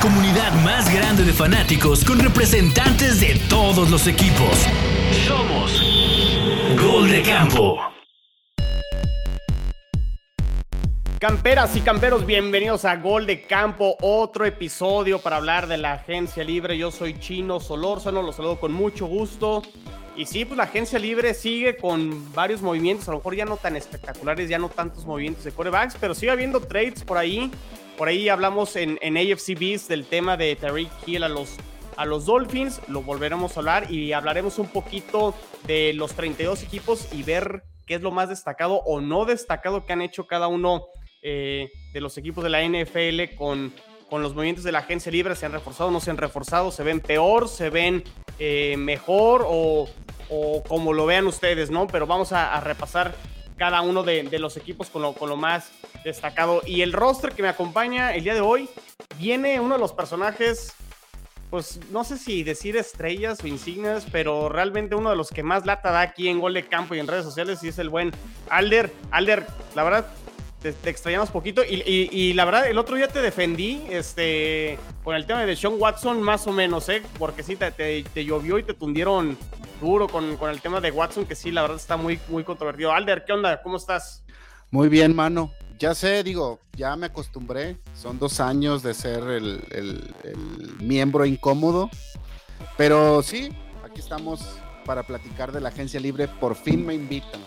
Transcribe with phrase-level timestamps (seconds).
[0.00, 4.66] comunidad más grande de fanáticos con representantes de todos los equipos.
[5.26, 5.82] Somos
[6.80, 7.78] Gol de Campo.
[11.18, 16.42] Camperas y camperos, bienvenidos a Gol de Campo, otro episodio para hablar de la agencia
[16.44, 16.78] libre.
[16.78, 19.62] Yo soy Chino Solórzano, los saludo con mucho gusto.
[20.16, 23.58] Y sí, pues la agencia libre sigue con varios movimientos, a lo mejor ya no
[23.58, 27.50] tan espectaculares, ya no tantos movimientos de corebacks, pero sigue habiendo trades por ahí.
[28.00, 31.56] Por ahí hablamos en, AFC Beast del tema de Tariq Hill a los,
[31.98, 35.34] a los Dolphins, lo volveremos a hablar y hablaremos un poquito
[35.66, 39.92] de los 32 equipos y ver qué es lo más destacado o no destacado que
[39.92, 40.86] han hecho cada uno
[41.20, 43.74] eh, de los equipos de la NFL con,
[44.08, 46.82] con los movimientos de la agencia libre, se han reforzado, no se han reforzado, se
[46.82, 48.02] ven peor, se ven
[48.38, 49.90] eh, mejor o,
[50.30, 51.86] o, como lo vean ustedes, ¿no?
[51.86, 53.14] Pero vamos a, a repasar
[53.58, 55.70] cada uno de, de, los equipos con lo, con lo más
[56.04, 56.62] destacado.
[56.66, 58.68] Y el roster que me acompaña el día de hoy
[59.18, 60.74] viene uno de los personajes
[61.50, 65.66] pues no sé si decir estrellas o insignias, pero realmente uno de los que más
[65.66, 68.12] lata da aquí en Gol de Campo y en redes sociales y es el buen
[68.48, 68.92] Alder.
[69.10, 70.06] Alder, la verdad,
[70.62, 71.64] te, extrañamos poquito.
[71.64, 75.56] Y, y, y, la verdad, el otro día te defendí este, con el tema de
[75.56, 77.02] Sean Watson, más o menos, ¿eh?
[77.18, 79.36] Porque sí, te, te, te llovió y te tundieron
[79.80, 82.92] duro con, con, el tema de Watson, que sí, la verdad está muy, muy controvertido.
[82.92, 83.60] Alder, ¿qué onda?
[83.60, 84.22] ¿Cómo estás?
[84.70, 85.50] Muy bien, mano.
[85.80, 87.78] Ya sé, digo, ya me acostumbré.
[87.94, 90.14] Son dos años de ser el,
[90.78, 91.88] miembro incómodo.
[92.76, 93.50] Pero sí,
[93.82, 94.42] aquí estamos
[94.84, 96.28] para platicar de la agencia libre.
[96.28, 97.40] Por fin me invitan.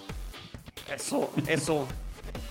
[0.91, 1.85] Eso, eso.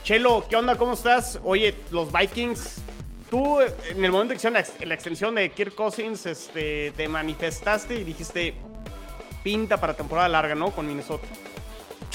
[0.05, 0.79] Chelo, ¿qué onda?
[0.79, 1.41] ¿Cómo estás?
[1.43, 2.77] Oye, los Vikings,
[3.29, 7.97] tú en el momento que hicieron la, la extensión de Kirk Cousins, este, te manifestaste
[7.97, 8.55] y dijiste
[9.43, 10.71] pinta para temporada larga, ¿no?
[10.71, 11.27] Con Minnesota.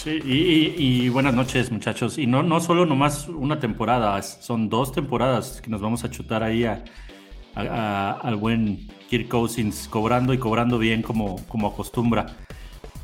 [0.08, 2.18] Y, buenas noches, muchachos.
[2.18, 6.44] Y no, no solo nomás una temporada, son dos temporadas que nos vamos a chutar
[6.44, 6.84] ahí a,
[8.12, 12.28] al buen Kirk Cousins, cobrando y cobrando bien como, como acostumbra.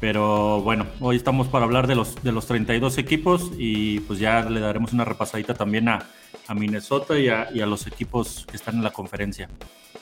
[0.04, 4.42] Pero bueno, hoy estamos para hablar de los, de los 32 equipos y pues ya
[4.50, 6.10] le daremos una repasadita también a,
[6.46, 9.48] a Minnesota y a, los equipos que están en la conferencia.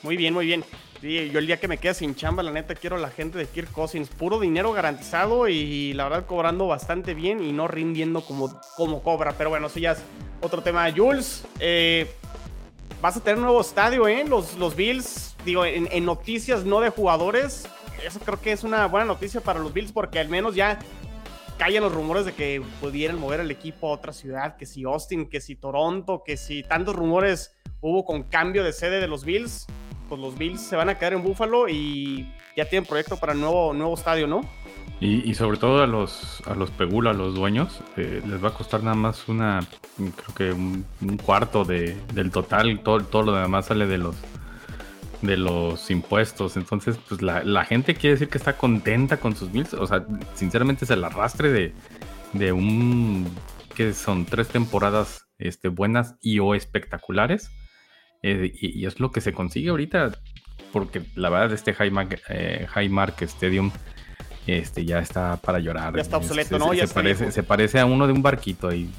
[0.02, 0.64] Muy bien, muy bien.
[1.00, 3.46] Sí, yo el día que me quede sin chamba, la neta, quiero la gente de
[3.46, 4.08] Kirk Cousins.
[4.08, 9.36] Puro dinero garantizado y la verdad cobrando bastante bien y no rindiendo como, como cobra.
[9.38, 10.02] Pero bueno, eso ya es
[10.40, 10.90] otro tema.
[10.90, 12.10] Jules, eh,
[13.00, 14.24] vas a tener un nuevo estadio, ¿eh?
[14.26, 17.68] Los, los Bills, digo, en noticias no de jugadores,
[18.04, 20.78] eso creo que es una buena noticia para los Bills porque al menos ya
[21.58, 25.28] callan los rumores de que pudieran mover el equipo a otra ciudad, que si Austin,
[25.28, 29.66] que si Toronto, que si tantos rumores hubo con cambio de sede de los Bills,
[30.08, 33.40] pues los Bills se van a quedar en Buffalo y ya tienen proyecto para el
[33.40, 34.42] nuevo, nuevo estadio, ¿no?
[35.00, 38.48] Y, y, sobre todo a los, a los Pegula, a los dueños, eh, les va
[38.48, 43.22] a costar nada más una, creo que un, un cuarto de, del total, todo, todo
[43.22, 44.14] lo demás sale de los,
[45.22, 46.56] de los impuestos.
[46.56, 49.74] Entonces, pues la, la, gente quiere decir que está contenta con sus bills.
[49.74, 51.72] O sea, sinceramente es el arrastre de,
[52.32, 53.26] de un
[53.74, 57.50] que son tres temporadas este, buenas y o espectaculares.
[58.22, 60.12] Eh, y, y, es lo que se consigue ahorita.
[60.72, 63.70] Porque la verdad, este Highmark, eh, Highmark Stadium
[64.46, 65.94] este, ya está para llorar.
[65.94, 66.70] Ya está obsoleto, ¿no?
[66.70, 68.90] Se, ya se parece, se parece a uno de un barquito ahí.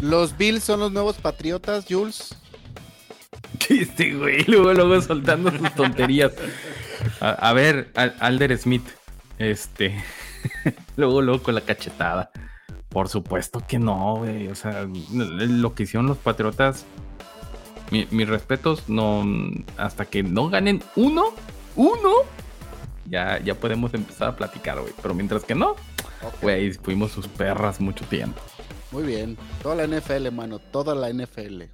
[0.00, 2.34] Los Bills son los nuevos patriotas, Jules.
[3.68, 6.32] Este güey, luego, luego soltando sus tonterías.
[7.20, 8.86] A, a ver, Alder Smith,
[9.38, 10.02] este,
[10.96, 12.30] luego, luego con la cachetada.
[12.88, 14.48] Por supuesto que no, güey.
[14.48, 16.84] O sea, lo que hicieron los Patriotas,
[17.90, 19.24] mi, mis respetos, no,
[19.76, 21.34] hasta que no ganen uno,
[21.74, 22.12] uno,
[23.06, 24.92] ya, ya podemos empezar a platicar, güey.
[25.02, 25.74] Pero mientras que no,
[26.40, 26.80] güey, okay.
[26.82, 28.40] fuimos sus perras mucho tiempo.
[28.92, 31.64] Muy bien, toda la NFL, mano, toda la NFL.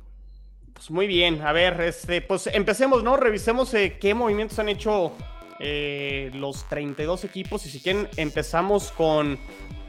[0.80, 3.18] Pues muy bien, a ver, este, pues empecemos, ¿no?
[3.18, 5.12] Revisemos eh, qué movimientos han hecho
[5.58, 7.66] eh, los 32 equipos.
[7.66, 9.38] Y si quieren empezamos con,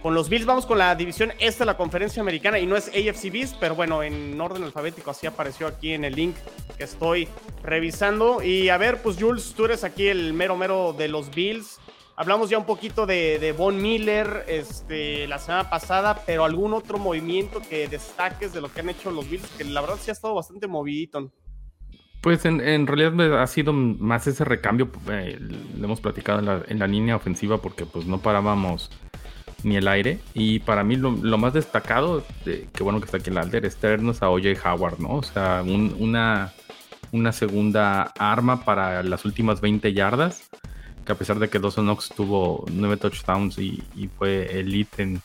[0.02, 2.60] con los Bills, vamos con la división esta de la conferencia americana.
[2.60, 6.14] Y no es AFC Bills, pero bueno, en orden alfabético así apareció aquí en el
[6.14, 6.36] link
[6.78, 7.30] que estoy
[7.64, 8.44] revisando.
[8.44, 11.80] Y a ver, pues Jules, tú eres aquí el mero mero de los Bills.
[12.16, 16.98] Hablamos ya un poquito de, de Von Miller este, la semana pasada, pero algún otro
[16.98, 20.14] movimiento que destaques de lo que han hecho los Bills, que la verdad sí ha
[20.14, 21.32] estado bastante movidito.
[22.22, 26.88] Pues en, en realidad ha sido más ese recambio, eh, lo hemos platicado en la,
[26.88, 28.92] línea ofensiva porque pues no parábamos
[29.64, 30.20] ni el aire.
[30.36, 33.78] Y para mí lo, más destacado, de, que bueno que está aquí el Alder, es
[33.78, 35.16] traernos a OJ Howard, ¿no?
[35.16, 36.54] O sea, un, una,
[37.12, 40.52] una segunda arma para las últimas 20 yardas
[41.06, 43.84] que a pesar de que Dawson Knox tuvo nueve touchdowns y,
[44.18, 45.22] fue elite en,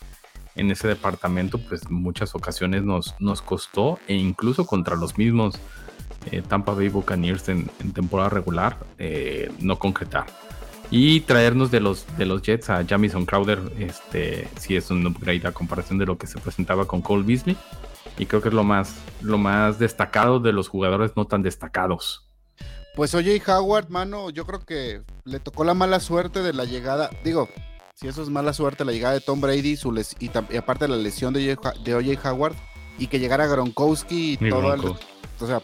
[0.55, 5.61] en, ese departamento, pues muchas ocasiones nos, nos costó e incluso contra los mismos
[6.31, 10.26] eh, Tampa Bay Buccaneers en, temporada regular, eh, no concretar.
[10.90, 15.46] Y traernos de los, de los Jets a Jamison Crowder, este, si es un upgrade
[15.46, 17.56] a comparación de lo que se presentaba con Cole Beasley.
[18.19, 22.25] Y creo que es lo más, lo más destacado de los jugadores no tan destacados.
[22.96, 27.10] Pues oye, Howard, mano, yo creo que le tocó la mala suerte de la llegada.
[27.22, 27.50] Digo,
[27.94, 31.34] si eso es mala suerte, la llegada de Tom Brady su y, aparte la lesión
[31.34, 32.54] de, de OJ Howard
[32.98, 34.72] y que llegara Gronkowski y todo.
[34.72, 35.60] El, o sea,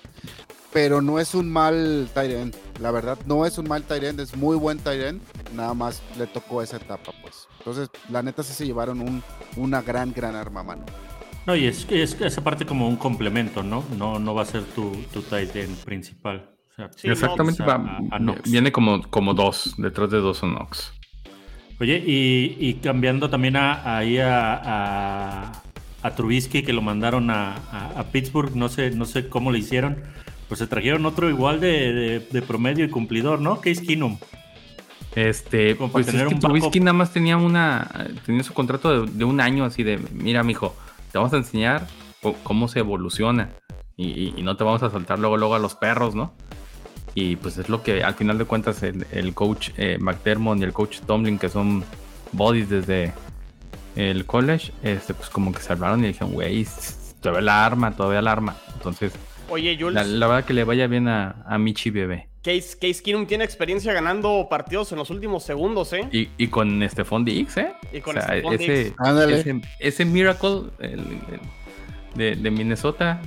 [0.74, 2.54] pero no es un mal Tyrant.
[2.82, 5.22] La verdad, no es un mal Tyrant, es muy buen Tyrant.
[5.54, 7.48] Nada más le tocó esa etapa, pues.
[7.60, 9.22] Entonces, la neta sí se llevaron un,
[9.56, 10.84] una gran, gran arma mano.
[11.46, 13.84] No, y es, es esa parte como un complemento, ¿no?
[13.96, 16.52] No, no va a ser tu, tu Tyrant principal.
[17.02, 17.62] Exactamente,
[18.48, 20.92] viene como, como dos, detrás de dos Nox.
[21.80, 25.52] Oye, y, cambiando también a, ahí a,
[26.02, 30.02] a, Trubisky, que lo mandaron a, Pittsburgh, no sé, no sé cómo le hicieron
[30.52, 33.62] pues se trajeron otro igual de, promedio y cumplidor, ¿no?
[33.62, 34.18] Case Keenum.
[35.14, 37.90] Este, pues es que Trubisky nada más tenía una,
[38.26, 40.76] tenía su contrato de, un año así de, mira, mijo,
[41.10, 41.86] te vamos a enseñar
[42.42, 43.48] cómo se evoluciona
[43.96, 46.34] y, no te vamos a soltar luego, luego a los perros, ¿no?
[47.14, 50.72] Y pues es lo que al final de cuentas el, coach eh, McDermott y el
[50.72, 51.84] coach Tomlin, que son
[52.32, 53.12] bodies desde
[53.96, 56.66] el college, este, pues como que se hablaron y dijeron, güey,
[57.20, 58.56] todavía la arma, todavía la arma.
[58.74, 59.12] Entonces,
[59.48, 60.06] Oye, Jules.
[60.06, 62.28] La, verdad que le vaya bien a, a Michi Bebé.
[62.42, 66.08] Case, Case Keenum tiene experiencia ganando partidos en los últimos segundos, ¿eh?
[66.10, 67.72] Y, y con Stephon Diggs, ¿eh?
[67.92, 68.94] Y con o ese,
[69.30, 70.62] ese, ese, Miracle
[72.14, 73.20] de, de, Minnesota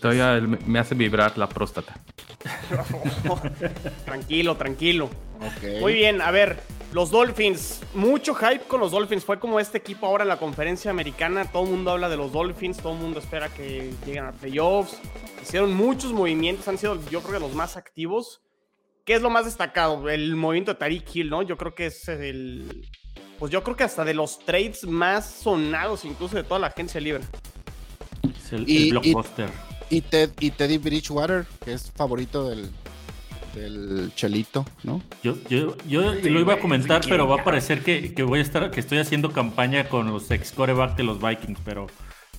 [0.00, 1.94] todavía me hace vibrar la próstata.
[4.04, 5.10] tranquilo, tranquilo.
[5.80, 6.60] Muy bien, a ver,
[6.92, 9.24] los Dolphins, mucho hype con los Dolphins.
[9.24, 11.44] Fue como este equipo ahora en la conferencia americana.
[11.44, 14.98] Todo el mundo habla de los Dolphins, todo el mundo espera que lleguen a playoffs.
[15.42, 18.42] Hicieron muchos movimientos, han sido yo creo que los más activos.
[19.04, 20.08] ¿Qué es lo más destacado?
[20.08, 21.42] El movimiento de Tariq Hill, ¿no?
[21.42, 22.88] Yo creo que es el...
[23.38, 27.00] Pues yo creo que hasta de los trades más sonados incluso de toda la agencia
[27.00, 27.22] libre.
[28.22, 29.50] Es el, blockbuster.
[29.90, 32.70] y Teddy Bridgewater, que es favorito del,
[33.54, 35.02] del Chelito, ¿no?
[35.22, 38.70] Yo, yo, yo lo iba a comentar, pero va a parecer que, voy a estar,
[38.70, 41.86] que estoy haciendo campaña con los ex coreback de los Vikings, pero,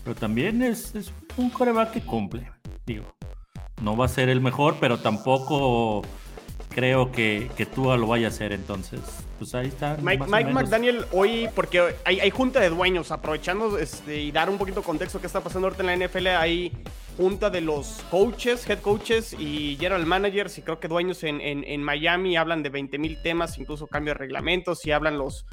[0.04, 0.94] pero también es,
[1.38, 2.52] un coreback que cumple.
[2.86, 3.06] Digo,
[3.81, 6.04] no va a ser el mejor, pero tampoco
[6.69, 9.00] creo que, que Tua lo vaya a hacer, entonces,
[9.38, 9.98] pues ahí está.
[10.01, 14.81] Mike, McDaniel, hoy, porque hay, hay, junta de dueños, aprovechando este, y dar un poquito
[14.81, 16.71] de contexto que está pasando ahorita en la NFL, hay
[17.19, 21.83] junta de los coaches, head coaches y general managers y creo que dueños en, en,
[21.83, 25.45] Miami hablan de 20 mil temas, incluso cambio de reglamentos y hablan los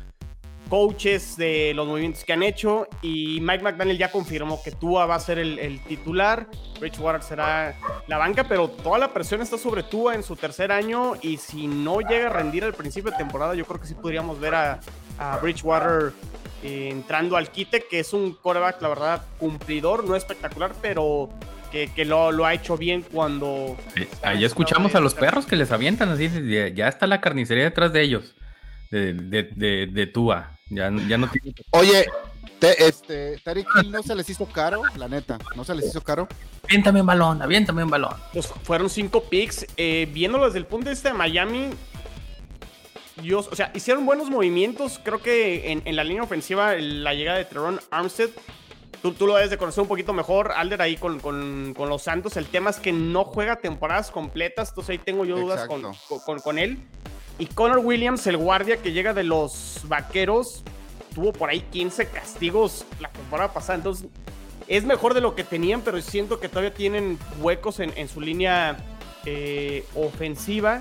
[0.68, 5.14] coaches de los movimientos que han hecho y Mike McDaniel ya confirmó que Tua va
[5.14, 6.48] a ser el, titular,
[6.80, 7.74] Bridgewater será
[8.06, 11.66] la banca, pero toda la presión está sobre Tua en su tercer año y si
[11.66, 14.80] no llega a rendir al principio de temporada yo creo que sí podríamos ver a,
[15.18, 16.12] a Bridgewater
[16.62, 21.30] eh, entrando al quite, que es un coreback la verdad cumplidor, no espectacular, pero
[21.70, 23.76] que, lo, ha hecho bien cuando...
[24.22, 26.30] ahí escuchamos a los perros que les avientan así,
[26.74, 28.34] ya está la carnicería detrás de ellos,
[28.90, 31.54] de, de, de, Tua, ya, ya no tiene...
[31.70, 32.06] Oye,
[32.60, 36.28] este, Tariq no se les hizo caro, la neta, no se les hizo caro.
[36.64, 38.14] Aviéntame un balón, aviéntame un balón.
[38.32, 41.70] Pues fueron cinco picks, eh, viéndolo desde el punto de vista de Miami,
[43.23, 45.00] Dios, o sea, hicieron buenos movimientos.
[45.02, 48.30] Creo que en, en, la línea ofensiva, la llegada de Teron Armstead
[49.12, 52.37] Tú, lo debes de conocer un poquito mejor, Alder, ahí con, los Santos.
[52.37, 56.58] El tema es que no juega temporadas completas, entonces ahí tengo yo dudas con, con,
[56.58, 56.78] él.
[57.38, 60.62] Y Connor Williams, el guardia que llega de los Vaqueros,
[61.14, 63.76] tuvo por ahí 15 castigos la temporada pasada.
[63.76, 64.09] Entonces,
[64.69, 68.76] es mejor de lo que tenían, pero siento que todavía tienen huecos en, su línea
[69.25, 70.81] eh, ofensiva.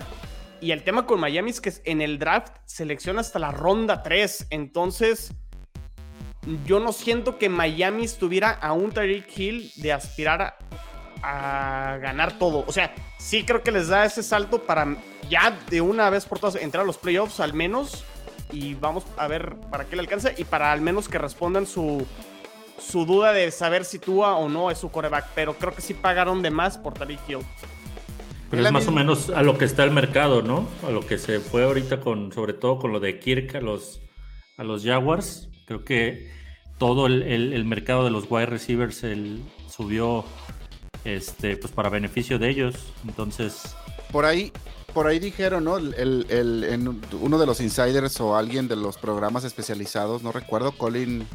[0.62, 4.48] Y el tema con Miami es que en el draft selecciona hasta la ronda 3.
[4.50, 5.34] Entonces
[6.66, 10.58] yo no siento que Miami estuviera a un Tyreek Hill de aspirar a,
[12.00, 12.63] ganar todo.
[12.67, 14.98] O sea, sí creo que les da ese salto para
[15.29, 18.03] ya de una vez por todas entrar a los playoffs al menos.
[18.51, 22.05] Y vamos a ver para qué le alcanza y para al menos que respondan su,
[22.79, 25.27] su duda de saber si Tua o no es su coreback.
[25.34, 27.39] Pero creo que sí pagaron de más por Tyreek Hill.
[28.51, 30.67] Pero es más o menos a lo que está el mercado, ¿no?
[30.88, 34.01] A lo que se fue ahorita con, sobre todo con lo de Kirk a los,
[34.58, 35.50] a los Jaguars.
[35.65, 36.29] Creo que
[36.77, 40.25] todo el, mercado de los wide receivers el, subió
[41.06, 42.76] este, pues para beneficio de ellos.
[43.08, 43.76] Entonces.
[44.12, 44.52] Por ahí,
[44.94, 45.78] por ahí dijeron, ¿no?
[45.78, 51.26] El, en uno de los insiders o alguien de los programas especializados, no recuerdo, Colin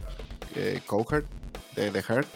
[0.55, 0.81] eh,
[1.77, 2.27] de The Herd,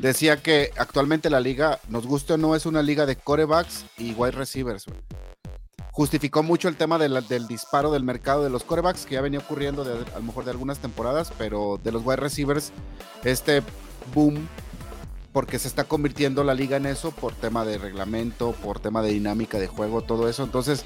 [0.00, 4.12] decía que actualmente la liga, nos guste o no, es una liga de corebacks y
[4.12, 4.86] wide receivers.
[5.92, 9.20] Justificó mucho el tema de la- del disparo del mercado de los corebacks, que ya
[9.20, 12.72] venía ocurriendo de, a lo mejor de algunas temporadas, pero de los wide receivers,
[13.24, 13.62] este
[14.14, 14.48] boom,
[15.32, 19.10] porque se está convirtiendo la liga en eso por tema de reglamento, por tema de
[19.10, 20.44] dinámica de juego, todo eso.
[20.44, 20.84] Entonces,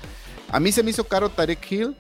[0.51, 1.97] a mí se me hizo caro Tarek Hill,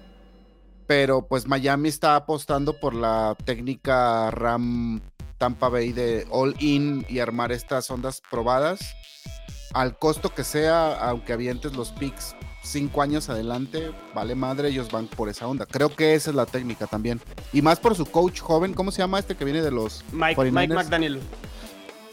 [0.86, 5.00] pero pues Miami está apostando por la técnica RAM
[5.38, 8.94] Tampa Bay de all in y armar estas ondas probadas
[9.74, 15.06] al costo que sea, aunque avientes los picks cinco años adelante, vale madre, ellos van
[15.06, 15.66] por esa onda.
[15.66, 17.20] Creo que esa es la técnica también.
[17.52, 20.40] Y más por su coach joven, ¿cómo se llama este que viene de los Mike,
[20.40, 20.52] 49ers?
[20.52, 21.20] Mike McDaniel.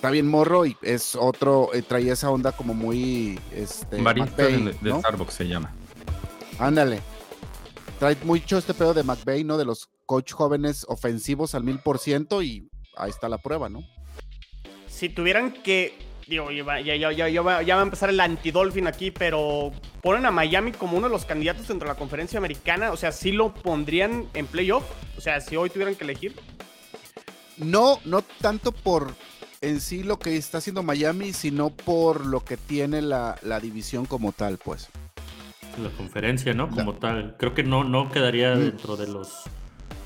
[0.03, 4.57] Está bien morro y es otro, eh, traía esa onda como muy, este, Barista de,
[4.57, 4.99] de ¿no?
[4.99, 5.73] Starbucks se llama.
[6.59, 6.99] Ándale.
[7.99, 9.57] Trae mucho este pedo de McVay, ¿no?
[9.57, 13.79] De los coach jóvenes ofensivos al mil por ciento y ahí está la prueba, ¿no?
[14.87, 15.97] Si tuvieran que.
[16.27, 19.09] Digo, ya, va- ya, ya, ya, ya va, ya va a empezar el anti-Dolphin aquí,
[19.09, 22.91] pero ponen a Miami como uno de los candidatos dentro de la conferencia americana.
[22.91, 24.83] O sea, sí lo pondrían en playoff.
[25.17, 26.35] O sea, si hoy tuvieran que elegir.
[27.55, 29.13] No, no tanto por
[29.63, 34.05] en sí lo que está haciendo Miami, sino por lo que tiene la, la división
[34.05, 34.89] como tal, pues.
[35.81, 36.69] La conferencia, ¿no?
[36.69, 37.35] Como tal.
[37.39, 38.59] Creo que no, no quedaría Mm.
[38.59, 39.29] dentro de los,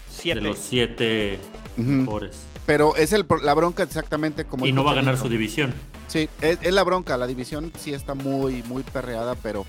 [0.10, 0.40] Siete.
[0.40, 1.40] de los siete
[1.76, 2.38] mejores.
[2.66, 4.66] Pero es el, la bronca exactamente como...
[4.66, 5.74] Y no va a ganar su división.
[6.08, 9.66] Sí, es, es la bronca, la división sí está muy, muy perreada, pero,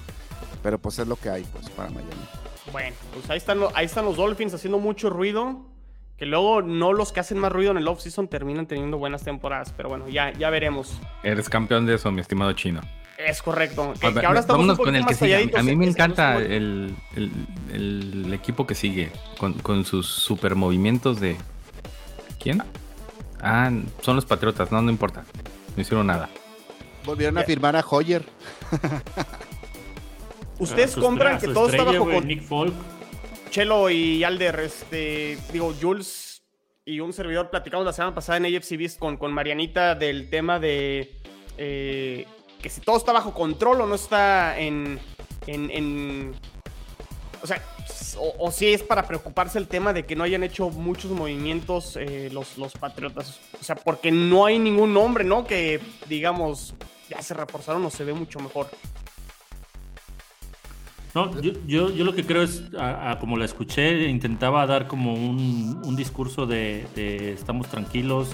[0.63, 2.13] pero pues es lo que hay, pues, para Miami.
[2.73, 5.67] Bueno, pues ahí están, ahí están los Dolphins haciendo mucho ruido.
[6.19, 9.73] Que luego no los que hacen más ruido en el offseason terminan teniendo buenas temporadas.
[9.77, 10.99] Pero bueno, ya, ya veremos.
[11.23, 12.81] Eres campeón de eso, mi estimado chino.
[13.17, 13.95] Es correcto.
[14.01, 15.51] Que, ver, que ahora estamos un vámonos con el que sigue.
[15.57, 17.33] A mí me Es que no encanta el, el-
[17.73, 21.37] el equipo que sigue con, con sus super movimientos de.
[22.41, 22.63] ¿Quién?
[23.41, 23.71] Ah,
[24.01, 25.25] son los Patriotas, no, no importa.
[25.77, 26.29] No hicieron nada.
[27.05, 28.25] Volvieron a firmar a Hoyer.
[30.59, 32.75] Ustedes A su compran que todo está bajo güey, con Nick Folk.
[33.51, 36.43] Chelo y Alder, este, digo, Jules
[36.85, 41.21] y un servidor platicamos la semana pasada en AFC con, con Marianita del tema de
[41.57, 42.27] eh,
[42.63, 44.99] que si todo está bajo control o no está en,
[45.47, 46.35] en,
[47.43, 47.63] o sea,
[48.17, 51.97] o, o si es para preocuparse el tema de que no hayan hecho muchos movimientos
[51.97, 55.47] eh, los, los Patriotas, o sea, porque no hay ningún nombre, ¿no?
[55.47, 56.75] Que digamos,
[57.09, 58.69] ya se reforzaron o se ve mucho mejor.
[61.15, 64.87] No, yo, yo, yo lo que creo es, a- a como la escuché, intentaba dar
[64.87, 68.33] como un, un discurso de, de estamos tranquilos,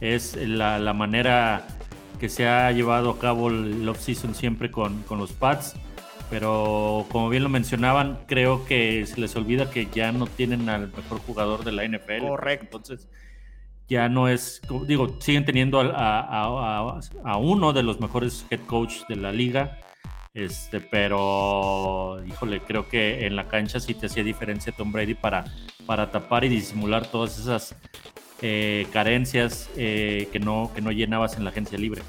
[0.00, 1.66] es la, la manera
[2.18, 5.74] que se ha llevado a cabo el off-season siempre con, con los Pats,
[6.28, 10.92] pero como bien lo mencionaban, creo que se les olvida que ya no tienen al
[10.92, 12.28] mejor jugador de la NFL.
[12.28, 12.64] Correcto.
[12.76, 13.08] Entonces,
[13.88, 19.00] ya no es, digo, siguen teniendo a- a- a uno de los mejores head coach
[19.08, 19.78] de la liga,
[20.34, 25.44] este, pero, híjole, creo que en la cancha sí te hacía diferencia Tom Brady para,
[25.86, 27.74] para tapar y disimular todas esas
[28.42, 32.02] eh, carencias eh, que, no, que no llenabas en la agencia libre.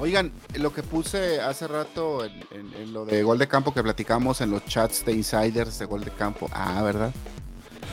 [0.00, 3.82] Oigan, lo que puse hace rato en, en- en lo de gol de campo que
[3.82, 6.48] platicamos en los chats de insiders de gol de campo.
[6.52, 7.12] Ah, ¿verdad?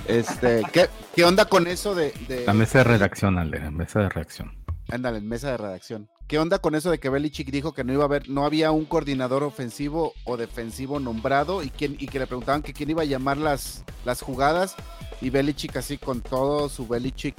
[0.07, 4.01] Este, ¿qué, qué onda con eso de, de- La mesa de redacción, Ale, la mesa
[4.01, 4.53] de reacción.
[4.89, 6.07] Ándale, mesa de redacción.
[6.27, 8.71] ¿Qué onda con eso de que Belichick dijo que no iba a haber, no había
[8.71, 13.37] un coordinador ofensivo o defensivo nombrado y, y que le preguntaban quién iba a llamar
[13.37, 14.75] las, las jugadas?
[15.21, 17.35] Y Belichick así con todo su Belichick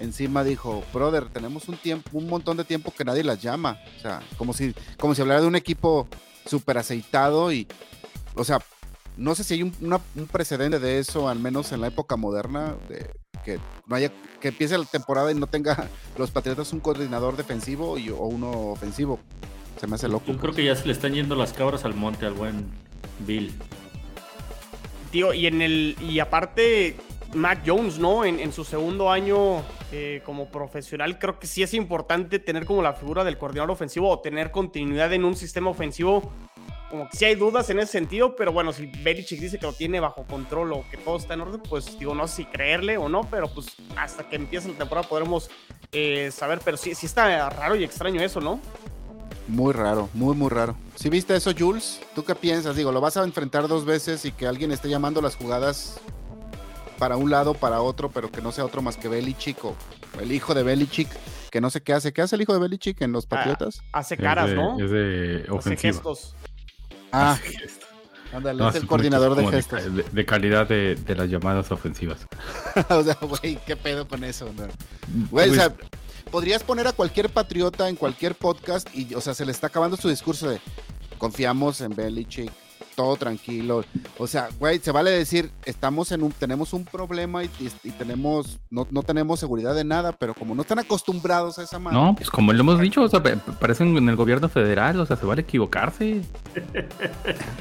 [0.00, 3.78] encima dijo, brother, tenemos un tiempo, un montón de tiempo que nadie las llama.
[3.98, 6.08] O sea, como si, como si hablara de un equipo
[6.44, 7.68] súper aceitado y,
[8.34, 8.58] o sea,
[9.16, 12.76] no sé si hay un, un precedente de eso, al menos en la época moderna,
[12.88, 13.10] de
[13.44, 14.10] que no haya,
[14.40, 18.50] que empiece la temporada y no tenga los Patriotas un coordinador defensivo y, o uno
[18.50, 19.20] ofensivo.
[19.80, 20.26] Se me hace loco.
[20.32, 22.66] Yo creo que ya se le están yendo las cabras al monte al buen
[23.20, 23.52] Bill.
[25.10, 25.96] Tío, y en el.
[26.00, 26.96] Y aparte,
[27.34, 28.24] Mac Jones, ¿no?
[28.24, 29.62] En, en su segundo año
[29.96, 34.10] eh, como profesional, creo que sí es importante tener como la figura del coordinador ofensivo
[34.10, 36.32] o tener continuidad en un sistema ofensivo.
[36.94, 39.72] Como que sí hay dudas en ese sentido, pero bueno, si Belichick dice que lo
[39.72, 42.98] tiene bajo control o que todo está en orden, pues digo, no sé si creerle
[42.98, 45.50] o no, pero pues hasta que empiece la temporada podremos
[45.90, 48.60] eh, saber, pero sí, sí está raro y extraño eso, ¿no?
[49.48, 50.76] Muy raro, muy, muy raro.
[50.94, 52.00] ¿Sí viste eso, Jules?
[52.14, 52.76] ¿Tú qué piensas?
[52.76, 55.98] Digo, lo vas a enfrentar dos veces y que alguien esté llamando las jugadas
[57.00, 59.74] para un lado, para otro, pero que no sea otro más que Belichick o
[60.20, 61.08] el hijo de Belichick,
[61.50, 62.12] que no sé qué hace.
[62.12, 63.80] ¿Qué hace el hijo de Belichick en los Patriotas?
[63.92, 64.78] Hace Es caras, de- ¿no?
[64.78, 65.92] Es de Hace ofensiva.
[65.92, 66.36] gestos.
[67.16, 67.38] Ah,
[68.32, 69.94] ándale, No, es el coordinador de gestos.
[69.94, 72.26] De, de calidad de, de las llamadas ofensivas.
[72.88, 74.46] o sea, güey, ¿qué pedo con eso?
[74.56, 74.64] no?
[75.30, 75.74] Güey, o Pues, sea,
[76.30, 79.96] podrías poner a cualquier patriota en cualquier podcast y, o sea, se le está acabando
[79.96, 80.60] su discurso de
[81.18, 82.50] confiamos en Belichick,
[82.94, 83.84] todo tranquilo.
[84.18, 87.90] O sea, güey, se vale decir, estamos en un, tenemos un problema y, y- y
[87.90, 91.98] tenemos, no, no tenemos seguridad de nada, pero como no están acostumbrados a esa madre.
[91.98, 95.06] No, pues como lo hemos dicho, o sea, pa- parecen en el gobierno federal, o
[95.06, 96.22] sea, se vale equivocarse.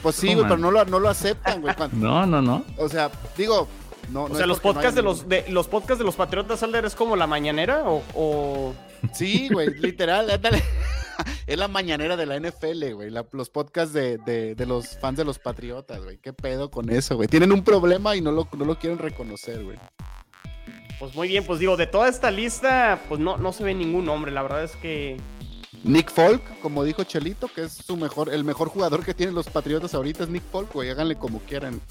[0.01, 1.73] Pues sí, güey, pero no lo, no lo aceptan, güey.
[1.93, 2.63] No, no, no.
[2.77, 3.67] O sea, digo,
[4.11, 4.23] no.
[4.25, 6.85] O no sea, los no podcasts de los de los podcasts de los Patriotas Alder
[6.85, 8.73] es como la mañanera o, o-
[9.13, 10.63] Sí, güey, literal, ándale.
[11.45, 13.09] Es la mañanera de la NFL, güey.
[13.09, 16.17] la- los podcasts de, de- de los fans de los Patriotas, güey.
[16.17, 17.27] ¿Qué pedo con eso, güey?
[17.27, 19.77] Tienen un problema y no lo, no lo quieren reconocer, güey.
[21.00, 24.05] pues muy bien, pues digo, de toda esta lista, pues no, no se ve ningún
[24.05, 25.17] nombre, la verdad es que
[25.83, 29.50] Nick Folk, como dijo Chelito, que es su mejor, el mejor jugador que tienen los
[29.50, 30.89] Patriotas ahorita es Nick Folk, güey.
[30.89, 31.81] Háganle como quieran.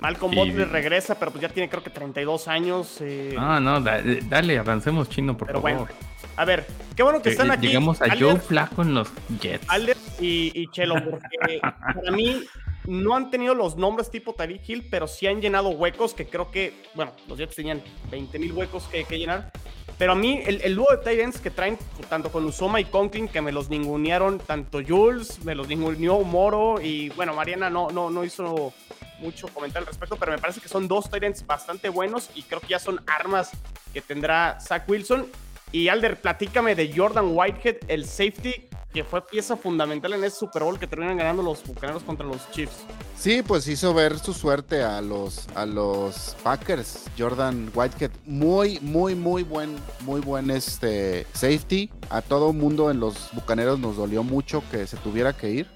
[0.00, 2.96] Malcolm Butler regresa, pero pues ya tiene creo que 32 años.
[3.00, 5.78] eh, Ah, no, da- dale, avancemos chino, por pero favor.
[5.88, 5.94] bueno,
[6.36, 6.66] a ver,
[6.96, 7.66] qué bueno que Eh, están aquí.
[7.68, 9.08] Llegamos a Alder- Joe Flaco en los
[9.40, 9.64] Jets.
[9.68, 11.60] Alder y, y Chelo, porque
[11.94, 12.42] para mí
[12.86, 16.50] no han tenido los nombres tipo Tariq Hill, pero sí han llenado huecos que creo
[16.50, 19.50] que, bueno, los Jets tenían 20 mil huecos que, que llenar.
[19.98, 21.76] Pero a mí, el, el dúo de tight ends que traen,
[22.08, 26.80] tanto con Usoma y Conklin, que me los ningunearon, tanto Jules, me los ninguneó Moro,
[26.80, 28.72] y bueno, Mariana no, no, no hizo
[29.20, 32.60] mucho comentario al respecto, pero me parece que son dos ends bastante buenos y creo
[32.60, 33.50] que ya son armas
[33.92, 35.26] que tendrá Zach Wilson.
[35.72, 40.64] Y Alder, platícame de Jordan Whitehead, el safety que fue pieza fundamental en ese Super
[40.64, 42.84] Bowl que terminan ganando los Bucaneros contra los Chiefs.
[43.16, 47.04] Sí, pues hizo ver su suerte a los, a los Packers.
[47.16, 51.90] Jordan Whitehead, muy, muy, muy buen, muy buen este safety.
[52.08, 55.68] A todo mundo en los Bucaneros nos dolió mucho que se tuviera que ir.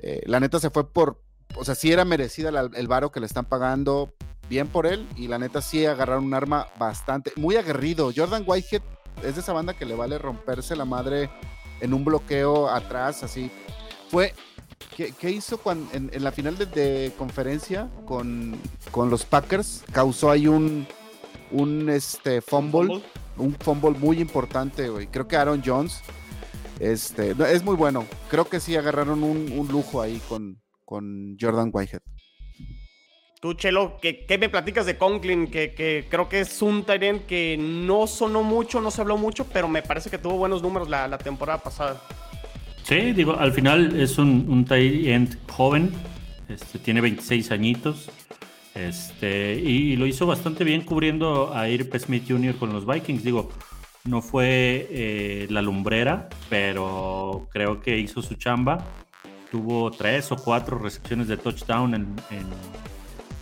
[0.00, 1.20] Eh, la neta se fue por,
[1.56, 4.12] o sea, sí era merecida la- el varo que le están pagando
[4.48, 5.06] bien por él.
[5.16, 8.10] Y la neta sí agarraron un arma bastante, muy aguerrido.
[8.14, 8.82] Jordan Whitehead
[9.24, 11.30] es de esa banda que le vale romperse la madre
[11.80, 13.50] en un bloqueo atrás, así.
[14.10, 14.34] Fue,
[14.96, 18.56] ¿Qué, qué hizo cuan- en, en la final de, de conferencia con,
[18.90, 19.82] con los Packers?
[19.92, 20.86] Causó ahí un,
[21.52, 23.02] un este, fumble,
[23.36, 25.06] un fumble muy importante, güey.
[25.06, 26.00] Creo que Aaron Jones
[26.80, 28.04] este, es muy bueno.
[28.30, 30.59] Creo que sí agarraron un, un lujo ahí con,
[30.90, 32.02] con Jordan Whitehead.
[33.40, 35.46] Tú, Chelo, ¿qué, qué me platicas de Conklin?
[35.46, 39.16] Que, que creo que es un tight end que no sonó mucho, no se habló
[39.16, 42.02] mucho, pero me parece que tuvo buenos números la, la temporada pasada.
[42.82, 45.92] Sí, digo, al final es un, un tight end joven,
[46.48, 48.10] este, tiene 26 añitos,
[48.74, 52.56] este, y, lo hizo bastante bien cubriendo a Irp Smith Jr.
[52.56, 53.22] con los Vikings.
[53.22, 53.48] Digo,
[54.04, 58.84] no fue eh, la lumbrera, pero creo que hizo su chamba.
[59.50, 62.46] Tuvo tres o cuatro recepciones de touchdown en, en-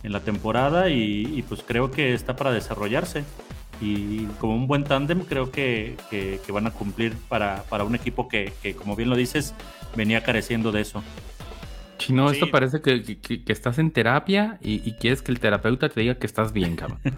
[0.01, 3.23] en la temporada y, y, pues creo que está para desarrollarse.
[3.81, 7.95] Y como un buen tándem creo que, que- que van a cumplir para, para un
[7.95, 9.53] equipo que, que, como bien lo dices,
[9.95, 11.03] venía careciendo de eso.
[11.97, 12.35] Chino, Sí.
[12.35, 15.99] esto parece que, que- que estás en terapia y, y quieres que el terapeuta te
[15.99, 16.99] diga que estás bien, cabrón.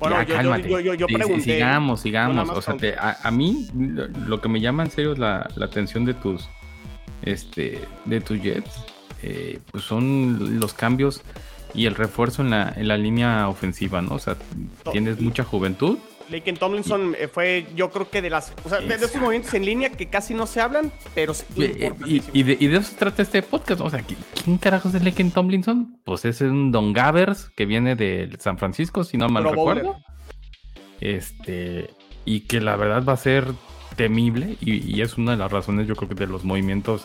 [0.00, 0.68] Bueno, Ya, yo, yo, cálmate.
[0.68, 1.42] yo, yo, yo pregunté.
[1.44, 2.48] sigamos, sigamos.
[2.50, 5.48] O sea, te- a, a mí lo, lo que me llama en serio es la,
[5.54, 6.48] la atención de tus,
[7.22, 8.70] este, de tus Jets.
[9.22, 11.22] eh, pues son los cambios
[11.74, 14.16] y el refuerzo en la, en la línea ofensiva, ¿no?
[14.16, 14.36] O sea,
[14.90, 15.98] tienes mucha juventud.
[16.28, 18.52] Laken Tomlinson eh, fue, yo creo que de las.
[18.64, 21.44] O sea, de, de esos movimientos en línea que casi no se hablan, pero sí
[21.56, 23.80] Y, y- de, y de eso se trata este podcast.
[23.80, 25.98] O sea, ¿qui- ¿quién carajos es Leken Tomlinson?
[26.04, 29.76] Pues es un Don Gavers que viene de San Francisco, si no mal Pro Bowler.
[29.84, 30.02] recuerdo.
[31.00, 31.90] Este,
[32.24, 33.46] y que la verdad va a ser
[33.96, 34.56] temible.
[34.60, 37.04] Y, y es una de las razones, yo creo que de los movimientos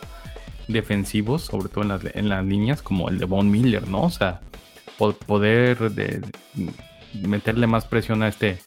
[0.67, 4.03] defensivos, sobre todo en las, en las líneas, como el de Von Miller, ¿no?
[4.03, 4.41] O sea,
[4.97, 6.21] po- poder de-
[6.53, 8.59] de meterle más presión a este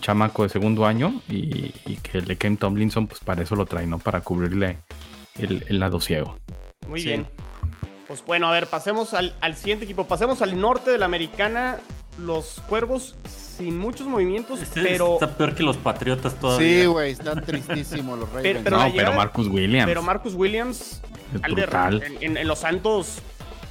[0.00, 3.66] chamaco de segundo año y, y que el de Ken Tomlinson, pues para eso lo
[3.66, 3.98] trae, ¿no?
[3.98, 4.78] Para cubrirle
[5.38, 6.38] el, el lado ciego.
[6.88, 7.08] Muy Sí.
[7.08, 7.26] bien.
[8.06, 10.06] Pues bueno, a ver, pasemos al, al siguiente equipo.
[10.06, 11.78] Pasemos al norte de la americana.
[12.18, 13.16] Los cuervos
[13.56, 16.80] sin muchos movimientos, Este pero, está peor que los Patriotas todavía.
[16.82, 18.60] Sí, güey, están tristísimos los Ravens.
[18.64, 19.86] pero no, pero Marcus Williams.
[19.86, 21.00] pero Marcus Williams,
[21.42, 23.18] Alder, en, en- en los Santos,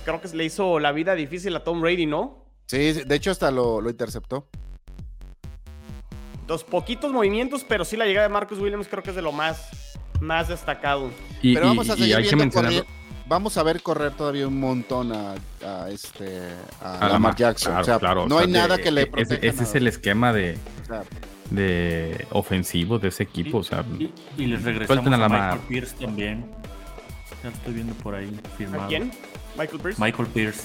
[0.06, 2.44] creo que le hizo la vida difícil a Tom Brady, ¿no?
[2.68, 4.48] Sí, de hecho hasta lo, lo interceptó.
[6.48, 9.32] Dos poquitos movimientos, pero sí la llegada de Marcus Williams creo que es de lo
[9.32, 11.10] más, más destacado.
[11.42, 12.86] Y, Pero vamos y- a y seguir hay que viendo mencionarlo.
[13.34, 15.34] Vamos a ver correr todavía un montón a,
[15.66, 16.50] a este
[16.82, 17.72] a, a Lamar Jackson.
[17.72, 19.48] claro, o sea, claro, o no sea, hay de- nada que le ese- proteja.
[19.48, 21.04] Ese, es el esquema de, o sea,
[21.50, 23.58] de ofensivo de ese equipo.
[23.58, 25.42] O sea, Y, y les regresamos a a, Lamar.
[25.54, 26.46] Michael Pierce también.
[27.44, 28.84] Ya estoy viendo por ahí firmado.
[28.84, 29.12] ¿A quién?
[29.58, 30.00] Michael Pierce.
[30.02, 30.64] Michael Pierce.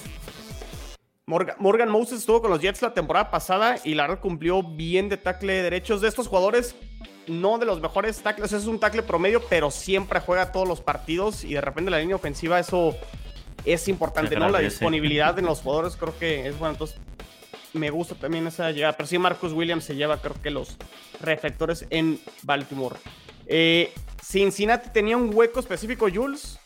[1.26, 5.08] Morgan, Morgan Moses estuvo con los Jets la temporada pasada y la verdad cumplió bien
[5.08, 6.00] de tackle de derechos.
[6.02, 6.74] De estos jugadores,
[7.28, 11.44] no de los mejores tackles, es un tackle promedio, pero siempre juega todos los partidos
[11.44, 12.96] y de repente la línea ofensiva eso
[13.64, 14.48] es importante, ¿no?
[14.48, 16.72] La disponibilidad en los jugadores creo que es bueno.
[16.74, 16.98] Entonces,
[17.72, 18.96] me gusta también esa llegada.
[18.96, 20.76] Pero sí, Marcus Williams se lleva, creo que los
[21.20, 22.96] reflectores en Baltimore.
[23.46, 26.58] Eh, Cincinnati tenía un hueco específico, Jules,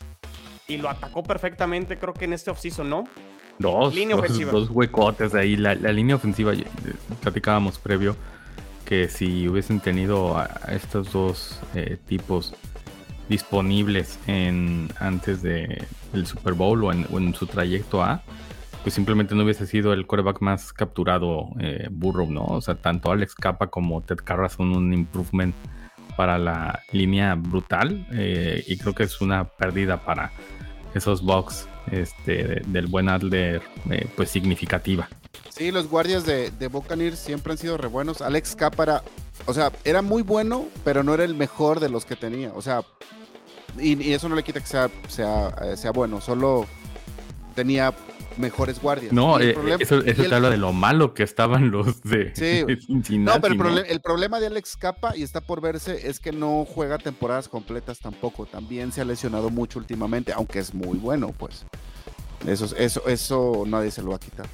[0.68, 3.04] y lo atacó perfectamente, creo que en este offseason, ¿no?
[3.58, 4.52] Dos, Línea dos, ofensiva.
[4.52, 5.56] dos huecotes ahí.
[5.56, 6.52] La, la línea ofensiva,
[7.20, 8.16] platicábamos previo
[8.84, 10.36] que si hubiesen tenido
[10.68, 12.54] estos dos eh, tipos
[13.28, 18.22] disponibles en antes de el Super Bowl o en, su trayecto a,
[18.82, 22.44] pues simplemente no hubiese sido el quarterback más capturado eh, Burrow, ¿no?
[22.44, 25.54] O sea, tanto Alex Capa como Ted Carras son un improvement
[26.16, 30.30] para la línea brutal eh, y creo que es una pérdida para
[30.94, 35.08] esos Bucks este, de- del buen Adler, eh, pues significativa.
[35.50, 38.22] Sí, los guardias de, de Buccaneers siempre han sido re buenos.
[38.22, 39.02] Alex Capa era,
[39.46, 42.52] o sea, era muy bueno, pero no era el mejor de los que tenía.
[42.54, 42.82] O sea,
[43.78, 46.66] y, y eso no le quita que sea, sea, eh, sea bueno, solo
[47.54, 47.92] tenía
[48.38, 49.12] mejores guardias.
[49.12, 52.32] No, eh, problema- eso, eso el- te habla de lo malo que estaban los de,
[52.34, 52.64] Sí.
[52.66, 53.38] de Cincinnati.
[53.38, 56.64] No, pero el, el problema de Alex Capa, y está por verse, es que no
[56.64, 58.46] juega temporadas completas tampoco.
[58.46, 61.66] También se ha lesionado mucho últimamente, aunque es muy bueno, pues.
[62.46, 64.46] Eso, eso, eso nadie se lo va a quitar.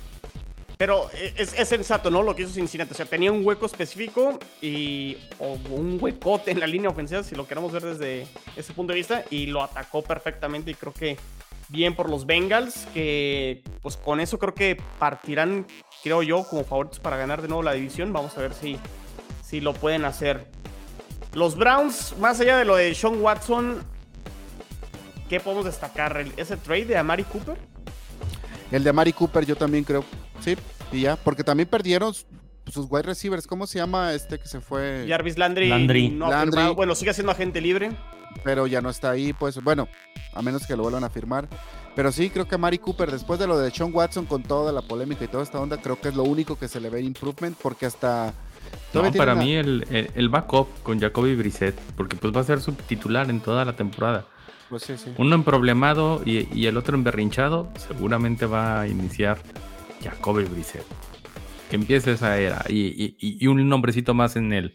[0.79, 2.23] Pero es, es sensato, ¿no?
[2.23, 2.93] Lo que hizo Cincinnati.
[2.93, 5.17] O sea, tenía un hueco específico y.
[5.41, 8.99] o un huecote en la línea ofensiva, si lo queremos ver desde ese punto de
[8.99, 9.25] vista.
[9.29, 10.71] Y lo atacó perfectamente.
[10.71, 11.17] Y creo que
[11.69, 12.87] bien por los Bengals.
[12.95, 15.67] Que pues con eso creo que partirán,
[16.05, 18.13] creo yo, como favoritos para ganar de nuevo la división.
[18.13, 18.79] Vamos a ver si,
[19.45, 20.47] si lo pueden hacer.
[21.33, 23.83] Los Browns, más allá de lo de Sean Watson,
[25.29, 26.17] ¿qué podemos destacar?
[26.19, 27.57] ¿El- ¿Ese trade de Amari Cooper?
[28.71, 30.05] El de Mari Cooper, yo también creo.
[30.41, 30.57] Sí,
[30.93, 31.17] y ya.
[31.17, 33.47] Porque también perdieron sus- wide receivers.
[33.47, 35.07] ¿Cómo se llama este que se fue?
[35.09, 36.09] Jarvis Landry, Landry.
[36.11, 36.51] no ha Landry.
[36.53, 36.75] firmado.
[36.75, 37.91] Bueno, sigue siendo agente libre.
[38.45, 39.89] pero ya no está ahí, pues bueno,
[40.35, 41.49] a menos que lo vuelvan a firmar.
[41.97, 44.83] Pero sí, creo que Mari Cooper, después de lo de Sean Watson, con toda la
[44.83, 47.57] polémica y toda esta onda, creo que es lo único que se le ve improvement,
[47.61, 48.33] porque hasta...
[48.93, 52.45] No, para una- mí el, el, el backup con Jacoby Brissett, porque pues va a
[52.45, 54.27] ser subtitular en toda la temporada.
[54.69, 55.13] Pues sí, sí.
[55.19, 59.39] Uno emproblemado y, y el otro emberrinchado, seguramente va a iniciar
[60.03, 60.85] Jacoby Brissett.
[61.71, 62.65] Que empiece esa era.
[62.69, 64.73] Y, y- y- y un nombrecito más en el,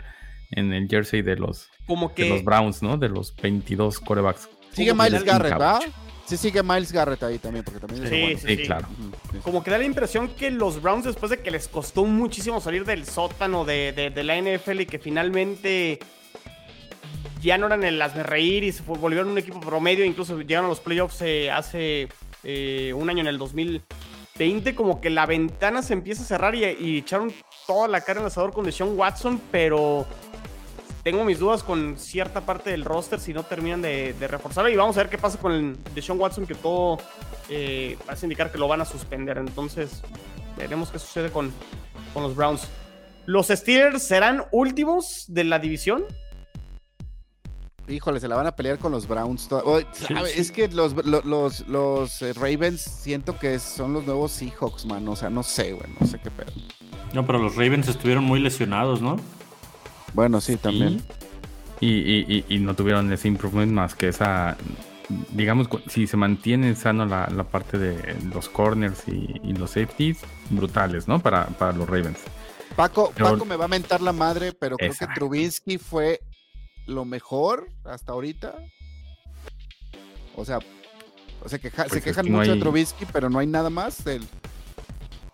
[0.51, 2.97] en el jersey de los, Como de los Browns, ¿no?
[2.97, 4.49] De los 22 corebacks.
[4.73, 5.79] Sigue Miles Garrett, ¿va?
[6.25, 8.39] Sí, sigue Miles Garrett ahí también, porque también es Sí, bueno.
[8.39, 8.63] sí, Sí, sí.
[8.63, 8.87] claro.
[9.31, 9.37] Sí.
[9.43, 12.85] como que da la impresión que los Browns, después de que les costó muchísimo salir
[12.85, 15.99] del sótano de, de- de la NFL y que finalmente
[17.41, 20.79] ya no eran el reír y se volvieron un equipo promedio, incluso llegaron a los
[20.79, 22.07] playoffs eh, hace
[22.43, 26.97] eh, un año en el 2020, como que la ventana se empieza a cerrar y,
[26.97, 27.33] echaron
[27.67, 30.05] toda la cara en el asador con Deshaun Watson, pero
[31.03, 34.69] tengo mis dudas con cierta parte del roster si no terminan de, de reforzarlo.
[34.69, 36.97] Y vamos a ver qué pasa con el Deshaun Watson, que todo
[37.49, 39.37] eh, parece indicar que lo van a suspender.
[39.37, 40.01] Entonces,
[40.57, 41.51] veremos qué sucede con,
[42.13, 42.67] con los Browns.
[43.25, 46.03] ¿Los Steelers serán últimos de la división?
[47.87, 49.47] Híjole, se la van a pelear con los Browns.
[49.49, 50.39] to- oh, sabe, sí.
[50.39, 55.05] Es que los, lo- los, los, eh, Ravens siento que son los nuevos Seahawks, man.
[55.09, 56.51] O sea, no sé, güey, no sé qué pedo.
[57.13, 59.17] No, pero los Ravens estuvieron muy lesionados, ¿no?
[60.13, 61.01] Bueno, sí, también.
[61.81, 64.55] Y, y- y- y no tuvieron ese improvement más que esa.
[65.31, 70.19] Digamos, si se mantiene sano la, la parte de los corners y, y los safeties,
[70.49, 71.19] brutales, ¿no?
[71.19, 72.19] Para, para los Ravens.
[72.77, 75.13] Paco, Pero- Paco me va a mentar la madre, pero creo Exacto.
[75.13, 76.21] que Trubinsky fue
[76.87, 78.55] lo mejor hasta ahorita.
[80.35, 80.59] O sea,
[81.43, 83.39] o sea queja- Pues se es quejan que no mucho de hay- Trubinsky, pero no
[83.39, 84.23] hay nada más del,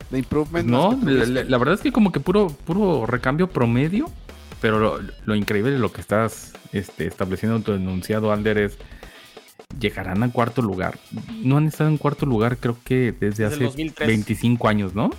[0.09, 0.67] de improvement.
[0.67, 1.31] No, la, Trubisky.
[1.33, 4.05] la- la verdad es que como que puro, puro recambio promedio,
[4.61, 8.77] pero lo, lo increíble de lo que estás este, estableciendo tu enunciado, Alder, es
[9.79, 10.99] llegarán a cuarto lugar.
[11.43, 14.07] No han estado en cuarto lugar creo que desde, hace 2003.
[14.07, 15.11] 25 años, ¿no?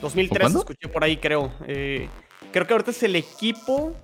[0.00, 0.58] 2003 cuándo?
[0.60, 1.52] escuché por ahí, creo.
[1.66, 2.08] Eh,
[2.52, 3.94] creo que ahorita es el equipo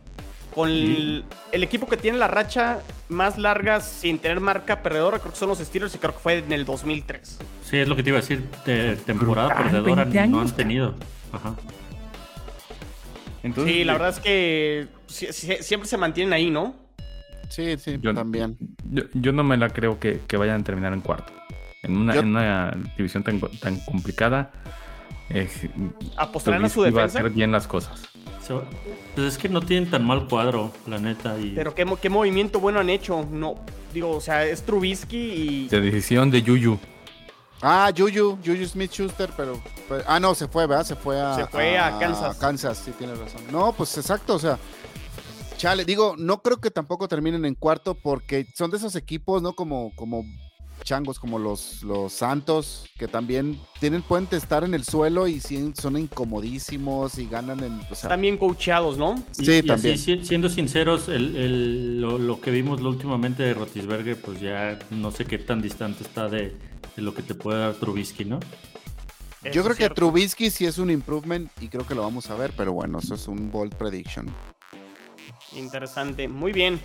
[0.54, 5.18] con el, el equipo que tiene la racha más larga sin tener marca perdedora.
[5.18, 7.38] Creo que son los Steelers y creo que fue en el 2003.
[7.64, 8.44] Sí, es lo que te iba a decir.
[8.66, 10.94] de temporada Brutal, perdedora 20 no han tenido.
[11.32, 11.54] Ajá.
[13.42, 16.74] Entonces, Sí, la verdad es que siempre se mantienen ahí, ¿no?
[17.48, 18.56] Sí, sí, Yo- también.
[18.90, 21.32] Yo, yo no me la creo que, que vayan a terminar en cuarto.
[21.82, 24.52] En una, Yo- en una división tan, tan complicada,
[25.34, 25.48] eh,
[26.16, 27.18] Apostarán a su Trubisky va a defensa.
[27.20, 28.00] hacer bien las cosas.
[29.14, 31.38] Pues es que no tienen tan mal cuadro, la neta.
[31.38, 31.52] Y...
[31.54, 33.26] Pero qué, mo- qué movimiento bueno han hecho.
[33.30, 33.54] No,
[33.94, 35.68] digo, o sea, es Trubisky y.
[35.68, 36.78] De decisión de Yuyu.
[37.62, 40.84] Ah, Juju, Juju Smith Schuster, pero, pero- Ah, no, se fue, ¿verdad?
[40.84, 41.34] Se fue a.
[41.36, 42.36] Se fue a Kansas.
[42.36, 43.40] Kansas, sí, tienes razón.
[43.50, 44.58] No, pues exacto, o sea.
[45.56, 49.52] Chale, digo, no creo que tampoco terminen en cuarto porque son de esos equipos, ¿no?
[49.54, 50.24] Como, como
[50.82, 55.96] changos, como los, los Santos, que también tienen, pueden estar en el suelo y son
[55.96, 57.80] incomodísimos y ganan en.
[57.90, 59.14] O sea, bien coachados, ¿no?
[59.38, 59.94] Y- Sí, y también.
[59.94, 64.78] así, siendo sinceros, el, el- lo, lo que vimos lo últimamente de Rotisberger, pues ya
[64.90, 66.54] no sé qué tan distante está de,
[66.96, 68.40] de lo que te puede dar Trubisky, ¿no?
[69.52, 69.90] yo creo que.
[69.90, 73.14] Trubisky sí es un improvement y creo que lo vamos a ver, pero bueno, eso
[73.14, 74.26] es un bold prediction.
[75.56, 76.80] Interesante, muy bien.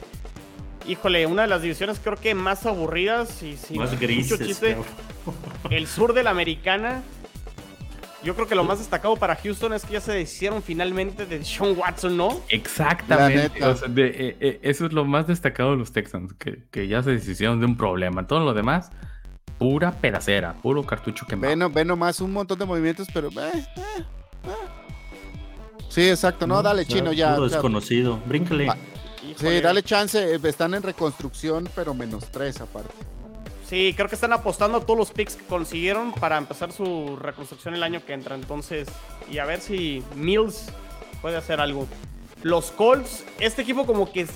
[0.88, 4.86] Híjole, una de las divisiones creo que más aburridas y sin Más mucho chiste, cabrón.
[5.69, 7.02] el sur de la americana.
[8.23, 11.45] Yo creo que lo más destacado para Houston es que ya se deshicieron finalmente de
[11.45, 12.41] Sean Watson, ¿no?
[12.50, 13.60] Exactamente.
[13.60, 13.69] La neta.
[13.69, 16.88] o sea, de- eh, eh, eso es lo más destacado de los Texans, que, que
[16.88, 18.26] ya se deshicieron de un problema.
[18.26, 18.89] Todo lo demás,
[19.60, 21.50] pura pedacera, puro cartucho quemado.
[21.50, 23.30] Ve, no- ve nomás un montón de movimientos, pero.
[23.30, 24.04] eh, eh, eh.
[25.89, 26.47] Sí, exacto.
[26.47, 27.36] No, dale, chino, ya.
[27.36, 28.19] Puro sea, desconocido.
[28.26, 28.67] Bríncale.
[29.36, 30.36] Sí, dale chance.
[30.36, 32.94] eh, Están en reconstrucción, pero menos tres aparte.
[33.68, 37.74] Sí, creo que están apostando a todos los picks que consiguieron para empezar su reconstrucción
[37.76, 38.36] el año que entra.
[38.36, 38.88] Entonces,
[39.30, 40.68] y a ver si Mills
[41.22, 41.86] puede hacer algo.
[42.44, 44.30] Los Colts, este equipo como que es-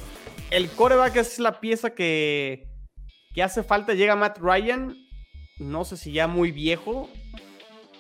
[0.49, 2.67] el coreback es la pieza que,
[3.33, 3.93] que hace falta.
[3.93, 4.97] Llega Matt Ryan,
[5.59, 7.09] no sé si ya muy viejo.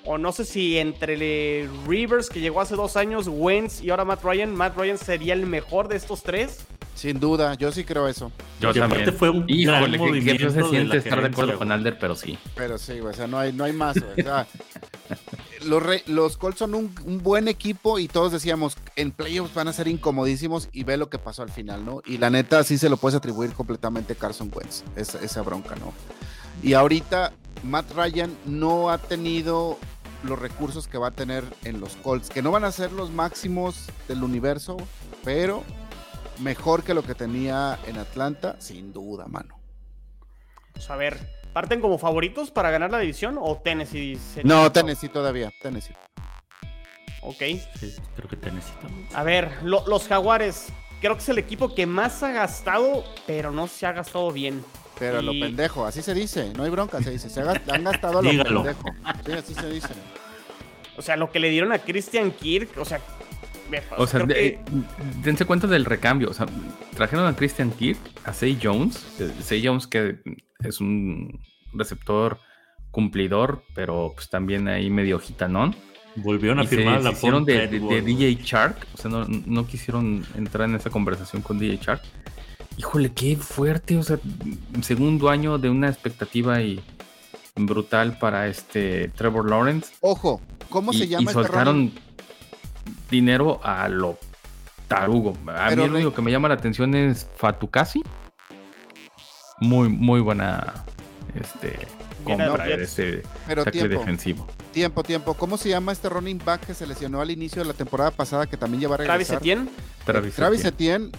[0.05, 4.03] O no sé si entre le- Rivers, que llegó hace dos años, Wentz y ahora
[4.05, 6.65] Matt Ryan, Matt Ryan sería el mejor de estos tres.
[6.95, 8.31] Sin duda, yo sí creo eso.
[8.59, 9.13] Yo Y aparte también.
[9.15, 11.57] fue un gran Híjole, que- que, movimiento no se de siente la estar de acuerdo
[11.57, 11.71] con.
[11.71, 12.37] Alder, pero sí.
[12.55, 14.11] Pero sí, güey, o sea, no hay, no hay más, güey.
[14.19, 14.47] O sea,
[15.65, 19.67] los, Re- los Colts son un, un buen equipo y todos decíamos, en playoffs van
[19.67, 22.01] a ser incomodísimos y ve lo que pasó al final, ¿no?
[22.05, 25.75] Y la neta sí se lo puedes atribuir completamente a Carson Wentz, esa, esa bronca,
[25.75, 25.93] ¿no?
[26.63, 27.33] Y ahorita
[27.63, 29.77] Matt Ryan no ha tenido
[30.23, 33.11] los recursos que va a tener en los Colts, que no van a ser los
[33.11, 34.77] máximos del universo,
[35.23, 35.63] pero
[36.39, 39.59] mejor que lo que tenía en Atlanta, sin duda, mano.
[40.73, 41.17] Pues a ver,
[41.53, 44.15] ¿parten como favoritos para ganar la división o Tennessee?
[44.15, 45.95] sería No, Tennessee todavía, Tennessee.
[47.23, 47.39] Ok.
[47.79, 49.13] Sí, creo que te necesitamos.
[49.13, 50.67] A ver, lo- los Jaguares.
[51.01, 54.63] Creo que es el equipo que más ha gastado, pero no se ha gastado bien.
[55.01, 57.29] Pero lo pendejo, así se dice, no hay bronca, se dice.
[57.29, 58.63] Se han gastado a lo Dígalo.
[58.63, 58.85] pendejo.
[59.25, 59.89] Sí, así se dice.
[60.97, 62.99] O sea, lo que le dieron a Christian Kirk, o sea,
[63.69, 64.59] me- O sea, de- que- eh,
[65.23, 66.29] dense cuenta del recambio.
[66.29, 66.45] O sea,
[66.95, 69.03] trajeron a Christian Kirk, a Say Jones.
[69.19, 70.19] eh, Say Jones que
[70.63, 71.39] es un
[71.73, 72.37] receptor
[72.91, 75.75] cumplidor, pero pues también ahí medio gitanón.
[76.17, 78.01] Volvieron a Y se firmar la hicieron de, de-.
[78.01, 78.85] DJ Shark.
[78.93, 82.01] O sea, no, no quisieron entrar en esa conversación con DJ Shark.
[82.81, 83.95] Híjole, qué fuerte.
[83.95, 84.17] O sea,
[84.81, 86.83] segundo año de una expectativa y
[87.55, 89.93] brutal para este Trevor Lawrence.
[89.99, 91.91] Ojo, ¿cómo y, se y llama este soltaron
[93.07, 94.17] dinero a lo
[94.87, 95.37] tarugo.
[95.45, 98.01] A Pero mí lo único que me llama la atención es Fatukasi.
[99.59, 100.73] Muy, muy buena
[101.35, 101.77] este,
[102.23, 104.47] compra de este Pero tackle tiempo, defensivo.
[104.71, 105.33] tiempo, tiempo.
[105.35, 108.47] ¿Cómo se llama este running back que se lesionó al inicio de la temporada pasada
[108.47, 109.37] que también lleva a Travis regresar?
[109.37, 109.69] Etienne.
[110.03, 111.09] Travis, Travis Etienne.
[111.09, 111.11] Etienne,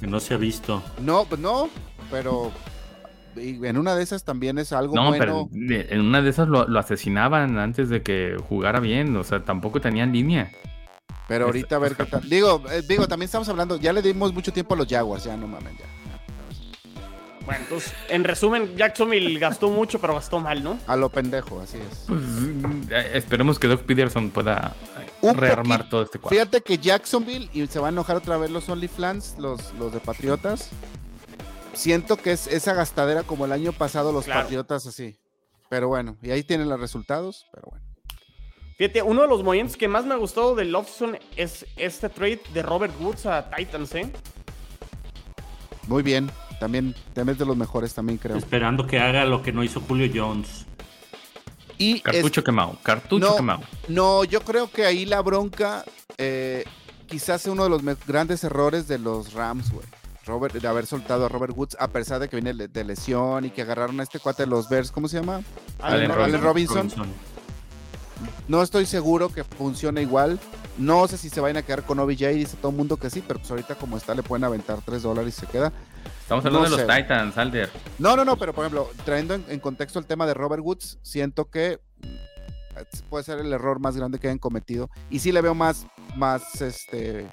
[0.00, 0.82] Que no se ha visto.
[1.00, 1.68] no, pues no,
[2.10, 2.52] pero
[3.36, 5.18] y en una de esas también es algo No, bueno.
[5.18, 9.16] pero en una de esas lo, lo asesinaban antes de que jugara bien.
[9.16, 10.50] O sea, tampoco tenían línea.
[11.28, 12.28] Pero ahorita a ver qué tal.
[12.28, 15.36] Digo, eh, digo, también estamos hablando, ya le dimos mucho tiempo a los Jaguars, ya
[15.36, 15.84] no mames, ya.
[17.44, 20.78] Bueno, entonces, en resumen, Jacksonville gastó mucho, pero gastó mal, ¿no?
[20.86, 22.04] A lo pendejo, así es.
[22.06, 22.20] Pues,
[22.90, 24.74] eh, esperemos que Doug Peterson pueda
[25.22, 26.34] Un rearmar poquito- todo este cuadro.
[26.36, 30.00] Fíjate que Jacksonville, y se van a enojar otra vez los OnlyFans, los, los de
[30.00, 30.70] Patriotas.
[31.72, 34.42] Siento que es esa gastadera como el año pasado los Claro.
[34.42, 35.16] Patriotas así.
[35.68, 37.84] Pero bueno, y ahí tienen los resultados, pero bueno.
[38.78, 42.40] Fíjate, uno de los movimientos que más me ha gustado del offseason es este trade
[42.54, 44.12] de Robert Woods a Titans, ¿eh?
[45.88, 46.30] Muy bien.
[46.60, 48.36] También, también es de los mejores, también creo.
[48.36, 50.66] Esperando que haga lo que no hizo Julio Jones.
[51.78, 53.36] Y es- Cartucho quemado, cartucho No.
[53.36, 53.60] quemado.
[53.88, 55.84] no, yo creo que ahí la bronca
[56.18, 56.64] eh,
[57.06, 59.86] quizás sea uno de los grandes errores de los Rams, güey.
[60.26, 63.50] Robert, de haber soltado a Robert Woods, a pesar de que viene de lesión y
[63.50, 65.40] que agarraron a este cuate de los Bears, ¿cómo se llama?
[65.80, 66.76] Allen Allen Robinson.
[66.90, 67.06] Robinson.
[68.48, 70.38] No estoy seguro que funcione igual.
[70.76, 73.22] No sé si se vayan a quedar con OBJ, dice todo el mundo que sí,
[73.26, 75.72] pero pues ahorita como está le pueden aventar 3 dólares y se queda.
[76.28, 77.02] Estamos hablando No de los sé.
[77.02, 77.70] Titans, Alder.
[77.98, 80.98] No, no, no, pero por ejemplo, trayendo en, en contexto el tema de Robert Woods,
[81.02, 84.90] siento que mm, puede ser el error más grande que hayan cometido.
[85.08, 85.86] Y sí le veo más,
[86.16, 87.28] más este,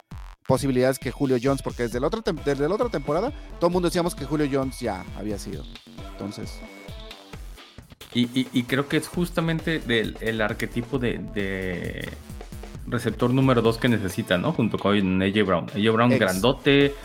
[0.48, 3.74] posibilidades que Julio Jones, porque desde la, otra tem- desde la otra temporada todo el
[3.74, 5.66] mundo decíamos que Julio Jones ya había sido.
[6.14, 6.58] Entonces,
[8.14, 12.10] Y, creo que es justamente del, el arquetipo de,
[12.88, 14.54] receptor número 2 que necesita, ¿no?
[14.54, 15.66] Junto con AJ Brown.
[15.76, 16.96] AJ Brown grandote,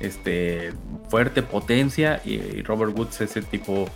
[0.00, 0.72] este,
[1.08, 3.88] fuerte, potencia, y, Robert Woods ese tipo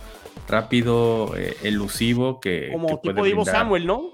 [0.47, 2.69] rápido, eh, elusivo que.
[2.71, 4.13] Como tipo Divo Samuel, ¿no?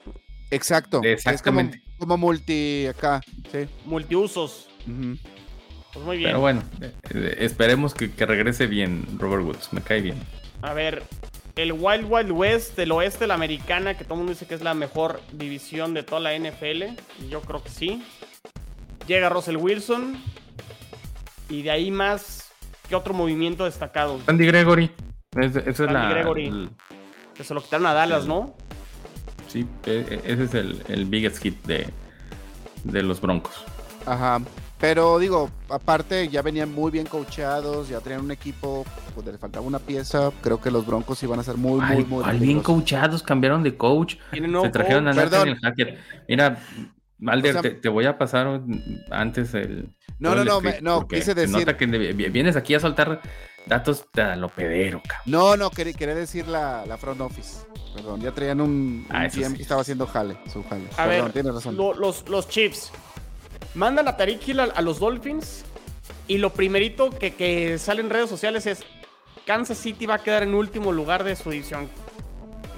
[0.50, 1.02] Exacto.
[1.04, 1.82] Exactamente.
[1.98, 3.68] como, multi acá, sí.
[3.86, 4.70] Multiusos.
[5.94, 6.30] Pues muy bien.
[6.30, 10.18] Pero bueno, eh, esperemos que, regrese bien Robert Woods, me cae bien.
[10.62, 11.04] A ver,
[11.56, 14.56] el Wild Wild West del oeste de la americana, que todo el mundo dice que
[14.56, 16.84] es la mejor división de toda la NFL,
[17.24, 18.04] y yo creo que sí.
[19.08, 20.22] Llega Russell Wilson,
[21.52, 22.50] y de ahí más,
[22.88, 24.20] ¿qué otro movimiento destacado?
[24.28, 24.90] Andy Gregory.
[25.36, 26.70] Esa es la, Gregory.
[27.36, 28.56] Que se lo quitaron a Dallas, ¿no?
[29.48, 31.88] Sí, e, e, ese es el, el biggest hit de,
[32.86, 33.66] de los Broncos.
[34.06, 34.40] Ajá.
[34.80, 38.84] Pero digo, aparte ya venían muy bien coacheados, ya tenían un equipo
[39.16, 40.32] donde le faltaba una pieza.
[40.42, 43.78] Creo que los Broncos iban a ser muy, muy, muy, muy bien coacheados, cambiaron de
[43.78, 44.16] coach.
[44.32, 46.00] Se trajeron a Nathan Hacker.
[46.28, 46.58] Mira,
[47.22, 48.62] Malder, te, voy a pasar
[49.12, 49.90] antes el.
[50.22, 51.58] No, no, no, no, quise decir.
[51.58, 53.22] Nota que vienes aquí a soltar
[53.66, 55.24] datos a lo pedero, cabrón.
[55.26, 57.66] No, no, quería, quería decir la, la, front office.
[57.96, 60.86] Perdón, ya traían un, ah, que estaba haciendo jale, su jale.
[60.94, 61.76] A Perdón, ver, tienes razón.
[61.76, 62.92] los, los Chiefs
[63.74, 65.66] mandan a Tariq Hill a, los Dolphins
[66.28, 68.84] y lo primerito que, sale en redes sociales es
[69.48, 71.90] Kansas City va a quedar en último lugar de su división.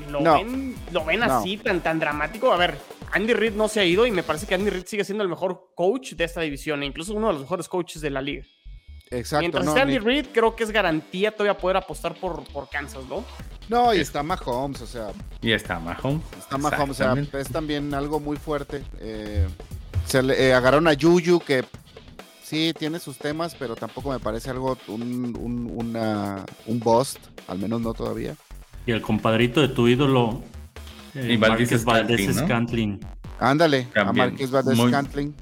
[0.09, 2.53] ¿Lo ven, lo ven así, tan, tan dramático?
[2.53, 2.77] A ver,
[3.13, 5.29] Andy Reid no se ha ido y me parece que Andy Reid sigue siendo el
[5.29, 8.43] mejor coach de esta división, e incluso uno de los mejores coaches de la liga.
[9.11, 9.41] Exacto.
[9.41, 13.23] Mientras no, Andy Reid, creo que es garantía todavía poder apostar por, por Kansas, ¿no?
[13.69, 15.11] No, y está Mahomes, o sea.
[15.41, 16.23] Y está Mahomes.
[16.37, 18.83] Está Mahomes, o sea, es también algo muy fuerte.
[18.99, 19.47] Eh,
[20.05, 21.63] se le eh, agarraron a Yuyu, que
[22.43, 27.59] sí tiene sus temas, pero tampoco me parece algo un, un, una, un bust, al
[27.59, 28.35] menos no todavía.
[28.85, 30.41] Y el compadrito de tu ídolo,
[31.15, 32.99] eh, Valdez Scantling.
[33.39, 35.35] Ándale, a Marqués Valdez Scantling.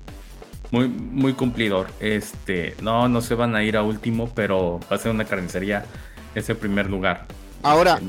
[0.71, 1.89] Muy, muy cumplidor.
[1.99, 5.85] Este, no, no se van a ir a último, pero va a ser una carnicería
[6.33, 7.27] ese primer lugar.
[7.61, 7.99] Ahora,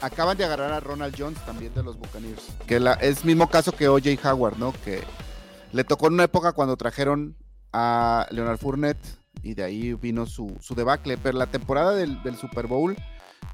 [0.00, 2.42] acaban de agarrar a Ronald Jones también de los Buccaneers.
[2.66, 4.72] Que la, es mismo caso que OJ Howard, ¿no?
[4.84, 5.02] Que
[5.72, 7.36] le tocó en una época cuando trajeron
[7.72, 11.18] a Leonard Fournette y de ahí vino su, debacle.
[11.18, 12.96] Pero la temporada del, Super Bowl,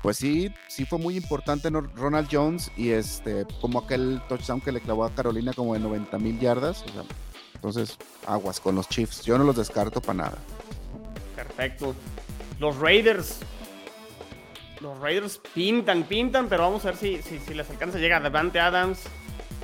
[0.02, 4.80] pues sí, sí fue muy importante Ronald Jones y este, como aquel touchdown que le
[4.80, 6.84] clavó a Carolina como de 90 mil yardas.
[7.54, 9.24] entonces, aguas con los Chiefs.
[9.24, 10.38] Yo no los descarto para nada.
[11.36, 11.94] Perfecto.
[12.58, 13.40] Los Raiders.
[14.80, 17.98] Los Raiders pintan, pintan, pero vamos a ver si, si, les alcanza.
[17.98, 19.00] Llega Devante Adams,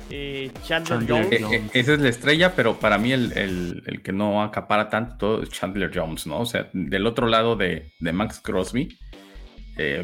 [0.09, 1.31] eh, Chandler, Jones.
[1.31, 5.49] Eh, eh, esa es la estrella, pero para mí el, que no acapara tanto es
[5.49, 6.39] Chandler Jones, ¿no?
[6.39, 8.97] O sea, del otro lado de, Max Crosby,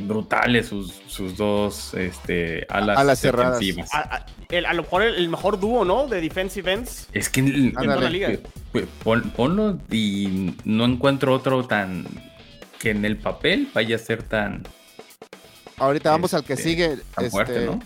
[0.01, 3.93] brutales sus, sus dos este, alas, defensivas.
[3.93, 6.07] A, a, lo mejor el, mejor dúo, ¿no?
[6.07, 7.07] De defensive ends.
[7.13, 8.29] Es que en, la liga.
[9.35, 12.05] ponlo y no encuentro otro tan
[12.79, 14.63] que en el papel vaya a ser tan.
[15.77, 16.97] Ahorita vamos al que este, sigue.
[17.31, 17.79] fuerte, este, ¿no?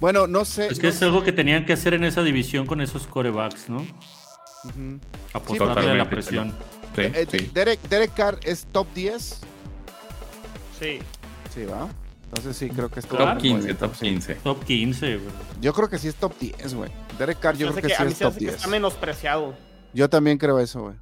[0.00, 0.66] Bueno, no sé.
[0.66, 3.86] Es que es algo que tenían que hacer en esa división con esos corebacks, ¿no?
[5.32, 6.52] Apostarle a la presión.
[6.96, 9.40] Eh, sí, Derek, Derek, Carr es top 10.
[10.82, 10.98] Sí.
[11.54, 11.88] Sí, va.
[12.24, 14.34] Entonces sí, creo que es top, 15, top 15.
[14.36, 15.28] Top 15, güey.
[15.60, 16.90] Yo creo que sí es top 10, güey.
[17.18, 18.54] Derek Carr yo, creo que, sí es top 10.
[18.54, 19.54] Está menospreciado.
[19.92, 20.94] Yo también creo eso, güey.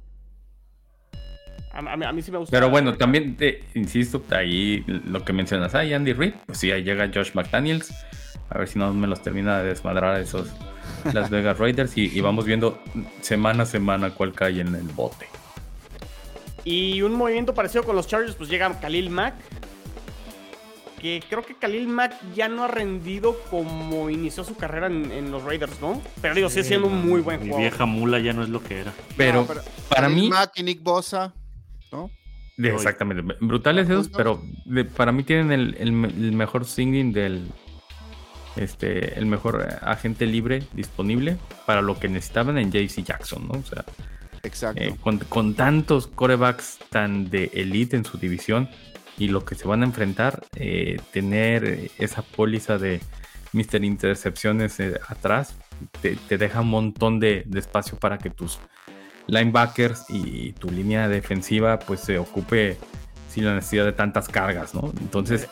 [1.73, 2.51] A, mí, sí me gusta.
[2.51, 6.83] Pero bueno, también te insisto, ahí lo que mencionas, ahí Andy Reid, pues sí, ahí
[6.83, 7.93] llega Josh McDaniels.
[8.49, 10.49] A ver si no me los termina de desmadrar esos
[11.13, 12.77] Las Vegas Raiders y, vamos viendo
[13.21, 15.27] semana a semana cuál cae en el bote.
[16.65, 19.35] Y un movimiento parecido con los Chargers, pues llega Khalil Mack.
[21.01, 25.43] Que creo que Khalil Mack ya no ha rendido como inició su carrera en, los
[25.43, 26.01] Raiders, ¿no?
[26.21, 27.57] Pero digo, sigue siendo un muy buen jugador.
[27.57, 28.93] Mi vieja mula ya no es lo que era.
[29.17, 29.47] Pero,
[29.89, 30.29] para mí.
[30.29, 31.33] Mack y Nick Bosa,
[31.91, 32.11] ¿no?
[32.57, 33.35] Exactamente.
[33.41, 34.43] Brutales esos, pero
[34.95, 35.91] para mí tienen el, el
[36.33, 37.47] mejor singing del,
[38.55, 43.59] este, el mejor agente libre disponible para lo que necesitaban en JC Jackson, ¿no?
[43.59, 43.85] O sea,
[44.43, 44.81] Exacto.
[44.81, 44.95] Eh,
[45.29, 48.69] con, tantos corebacks tan de elite en su división
[49.21, 53.01] y lo que se van a enfrentar, eh, tener esa póliza de
[53.53, 53.83] Mr.
[53.83, 55.53] Intercepciones eh, atrás
[56.01, 58.57] te, deja un montón de, espacio para que tus
[59.27, 62.79] linebackers y tu línea defensiva pues se ocupe
[63.29, 64.91] sin la necesidad de tantas cargas, ¿no?
[64.99, 65.47] Entonces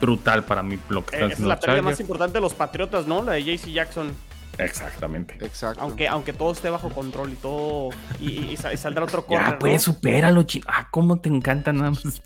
[0.00, 3.22] brutal para mí lo que están Es la pérdida más importante de los Patriotas, ¿no?
[3.22, 4.12] La de JC Jackson.
[4.58, 5.36] Exactamente.
[5.40, 5.80] Exacto.
[5.80, 7.90] Aunque, aunque todo esté bajo control y todo.
[8.20, 9.52] Y, saldrá otro corner.
[9.52, 10.68] Ya, pues, supéralo, chico.
[10.68, 12.20] Ah, cómo te encanta nada más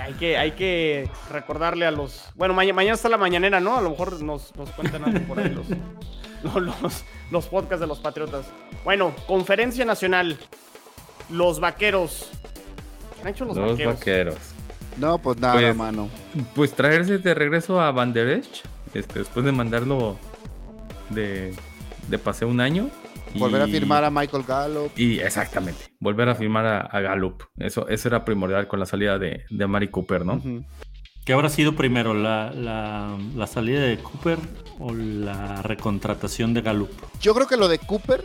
[0.00, 2.30] Hay que, hay que recordarle a los.
[2.34, 3.76] Bueno, mañana está la mañanera, ¿no?
[3.76, 5.66] A lo mejor nos, nos cuentan algo por ahí los,
[6.82, 8.46] los, los, podcasts de los Patriotas.
[8.84, 10.38] Bueno, conferencia nacional.
[11.30, 12.30] Los vaqueros.
[13.16, 14.36] ¿Qué han hecho los, vaqueros?
[14.98, 16.08] No, pues nada, pues, mano.
[16.54, 18.14] Pues traerse de regreso a Van
[18.94, 20.18] este, después de mandarlo
[21.10, 21.54] de,
[22.08, 22.90] de paseo un año.
[23.34, 24.92] Volver a firmar a Michael Gallup.
[24.96, 27.44] Y exactamente, volver a firmar a, Gallup.
[27.56, 30.40] Eso, eso era primordial con la salida de, de Amari Cooper, ¿no?
[31.24, 34.38] ¿Qué habrá sido primero, la, la, salida de Cooper
[34.80, 36.90] o la recontratación de Gallup?
[37.20, 38.24] Yo creo que lo de Cooper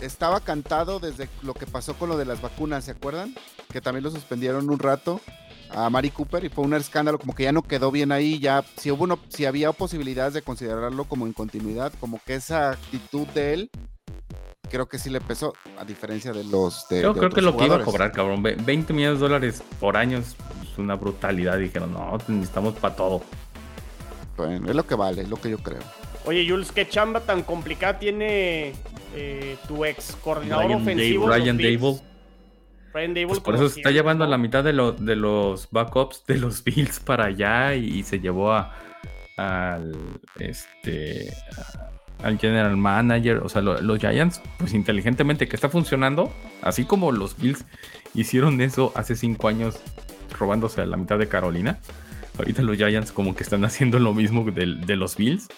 [0.00, 3.34] estaba cantado desde lo que pasó con lo de las vacunas, ¿se acuerdan?
[3.72, 5.20] Que también lo suspendieron un rato
[5.70, 8.64] a Mari Cooper y fue un escándalo, como que ya no quedó bien ahí, ya
[8.76, 13.26] si hubo uno, si había posibilidades de considerarlo como en continuidad, como que esa actitud
[13.28, 13.70] de él
[14.74, 17.02] creo que sí le pesó, a diferencia de los de.
[17.02, 20.18] Yo creo que lo que iba a cobrar, cabrón, 20 millones de dólares por año
[20.18, 20.34] es
[20.76, 21.58] una brutalidad.
[21.58, 23.22] Dijeron, no, necesitamos para todo.
[24.36, 25.78] Bueno, es lo que vale, es lo que yo creo.
[26.24, 28.72] Oye, Jules, ¿qué chamba tan complicada tiene
[29.14, 31.28] eh, tu ex coordinador ofensivo?
[31.28, 32.00] Ryan Dable.
[32.92, 36.26] Ryan Dable pues por eso se está llevando a la mitad de, de los backups
[36.26, 38.74] de los Bills para allá y, se llevó a
[39.36, 39.96] al
[40.38, 41.32] este
[42.22, 47.36] al general manager, o sea, los Giants, pues inteligentemente que está funcionando, así como los
[47.36, 47.64] Bills
[48.14, 49.80] hicieron eso hace cinco años
[50.38, 51.78] robándose a la mitad de Carolina.
[52.38, 55.48] Ahorita los Giants como que están haciendo lo mismo de, los Bills,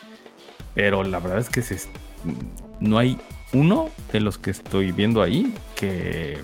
[0.74, 1.62] pero la verdad es que
[2.80, 3.18] no hay
[3.52, 6.38] uno de los que estoy viendo ahí que,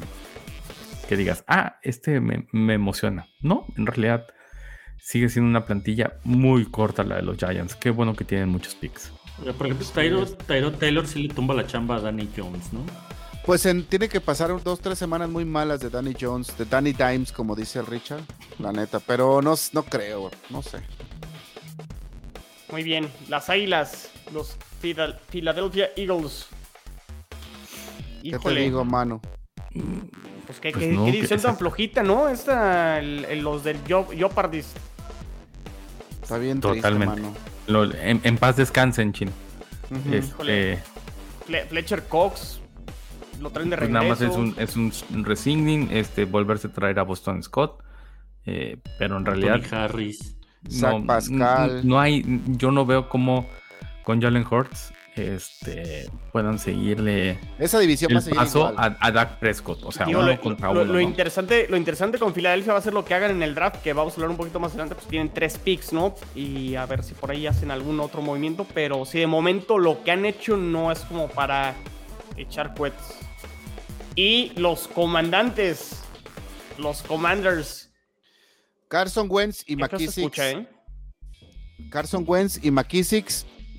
[1.08, 3.26] que digas, ah, este me, me emociona.
[3.40, 4.26] No, en realidad
[4.98, 7.74] sigue siendo una plantilla muy corta la de los Giants.
[7.74, 9.12] Qué bueno que tienen muchos picks.
[9.37, 9.87] Por ejemplo,
[10.47, 12.80] Tyro, Taylor sí le tumba la chamba a Danny Jones, ¿no?
[13.45, 17.33] Pues tiene que pasar dos, tres semanas muy malas de Danny Jones, de Danny Dimes,
[17.33, 18.22] como dice el Richard,
[18.61, 19.01] la neta.
[19.01, 20.78] Pero no, no creo, no sé.
[22.70, 26.47] Muy bien, las águilas, los Philadelphia Eagles.
[28.22, 29.20] ¿Qué te digo, mano?
[30.47, 32.28] Pues qué, pues qué, tan flojita, ¿no?
[32.28, 34.72] Esta, los del Jopardis.
[36.22, 37.20] Está bien Totalmente.
[37.22, 39.32] mano en, paz descansen, chino.
[40.10, 40.82] Este,
[41.68, 42.60] Fletcher Cox
[43.40, 43.92] lo traen de regreso.
[43.92, 47.82] Pues nada más es un, es un resigning, este, volverse a traer a Boston Scott.
[48.46, 49.62] Eh, pero en realidad.
[49.70, 50.36] Harris.
[50.80, 51.86] No, Pascal.
[51.86, 52.24] No, hay.
[52.46, 53.46] Yo no veo cómo
[54.04, 59.82] con Jalen Hurts este, puedan seguirle esa división el paso a, a, Dak Prescott.
[59.84, 60.84] O sea, uno lo, contra uno.
[60.84, 63.82] Lo, interesante, lo interesante con Filadelfia va a ser lo que hagan en el draft,
[63.82, 64.94] que vamos a hablar un poquito más adelante.
[64.94, 66.14] Pues tienen tres picks, ¿no?
[66.34, 68.66] Y a ver si por ahí hacen algún otro movimiento.
[68.72, 71.74] Pero si de momento lo que han hecho no es como para
[72.36, 73.18] echar cohetes.
[74.14, 76.02] Y los comandantes,
[76.78, 77.90] los commanders.
[78.88, 80.38] Carson Wentz y McKissick.
[80.38, 80.66] ¿eh?
[81.90, 83.30] Carson Wentz y McKissick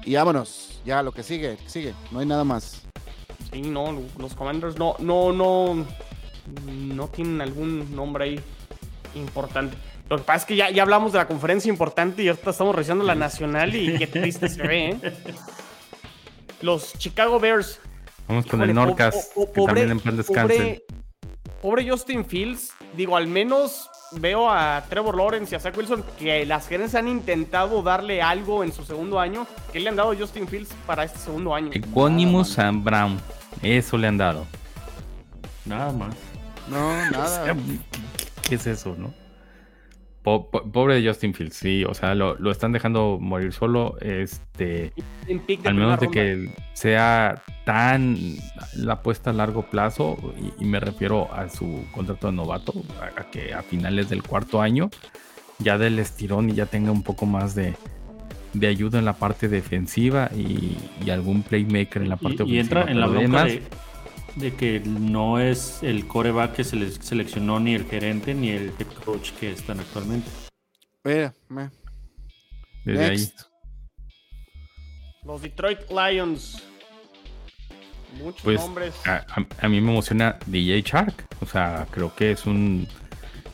[0.05, 2.83] y vámonos, ya lo que sigue, sigue, no hay nada más.
[3.51, 5.85] Sí, no, los Commanders no, no, no,
[6.67, 8.39] no tienen algún nombre ahí
[9.15, 9.77] importante.
[10.09, 12.75] Lo que pasa es que ya, ya hablamos de la conferencia importante y ahorita estamos
[12.75, 14.97] revisando la nacional y qué triste se ve, ¿eh?
[16.61, 17.79] Los Chicago Bears.
[18.27, 20.83] Vamos con el Norcas, que también en plan descanse.
[21.61, 23.89] pobre Justin Fields, digo, al menos
[24.19, 28.63] veo a Trevor Lawrence y a Zach Wilson que las gerencias han intentado darle algo
[28.63, 29.47] en su segundo año.
[29.71, 31.71] que le han dado Justin Fields para este segundo año?
[31.73, 33.19] Equanimous Sam Brown.
[33.61, 34.45] Eso le han dado.
[35.65, 36.15] Nada más.
[36.69, 37.55] No, nada.
[38.47, 39.13] ¿Qué es eso, no?
[40.23, 43.97] Pobre de Justin Fields, sí, o sea, lo, están dejando morir solo.
[43.99, 44.93] Este,
[45.65, 48.17] al menos de que sea tan
[48.77, 50.17] la apuesta a largo plazo,
[50.59, 54.89] y, me refiero a su contrato de novato, a, que a finales del cuarto año
[55.59, 57.75] ya del estirón y ya tenga un poco más de,
[58.61, 62.55] ayuda en la parte defensiva y, algún playmaker en la parte ofensiva.
[62.55, 63.61] Y entra en la bronca de
[64.57, 68.87] que no es el coreback que se les seleccionó ni el gerente ni el head
[69.05, 70.29] coach que están actualmente.
[71.03, 71.33] Mira,
[72.85, 73.31] Desde ahí.
[75.23, 76.63] Los Detroit Lions.
[78.17, 78.95] Muchos pues, nombres.
[79.07, 79.25] A,
[79.59, 81.27] a, mí me emociona DJ Shark.
[81.41, 82.87] O sea, creo que es un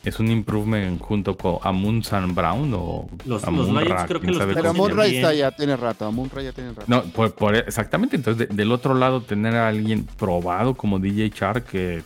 [0.04, 4.38] es un improvement junto con Amun San Brown o los, los Lions creo que los
[4.54, 6.84] Pero Amun está ya tiene rato, Amun ya tiene rato.
[6.86, 12.02] No, por, exactamente, entonces del otro lado tener a alguien probado como DJ Char que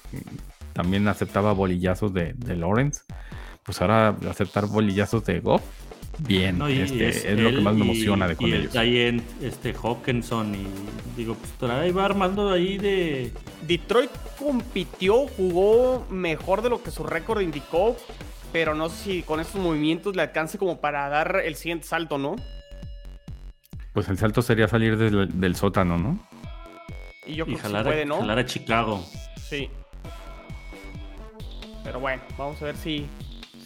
[0.72, 3.03] también aceptaba bolillazos de, de Lawrence,
[3.62, 5.62] pues ahora aceptar bolillazos de Goff
[6.18, 6.60] bien.
[6.62, 8.74] este, es, lo que más me emociona de con y ellos.
[8.74, 10.66] El este Hawkinson y
[11.16, 13.32] digo, pues ahí va armando ahí de.
[13.66, 17.96] Detroit compitió, jugó mejor de lo que su récord indicó.
[18.52, 22.18] pero no sé si con estos movimientos le alcance como para dar el siguiente salto,
[22.18, 22.36] ¿no?
[23.92, 26.18] Pues el salto sería salir del, del sótano, ¿no?
[27.26, 28.18] Y yo Y creo que puede, ¿no?
[28.18, 29.04] jalar a Chicago.
[29.48, 29.70] Sí.
[31.82, 33.06] Pero bueno, vamos a ver si,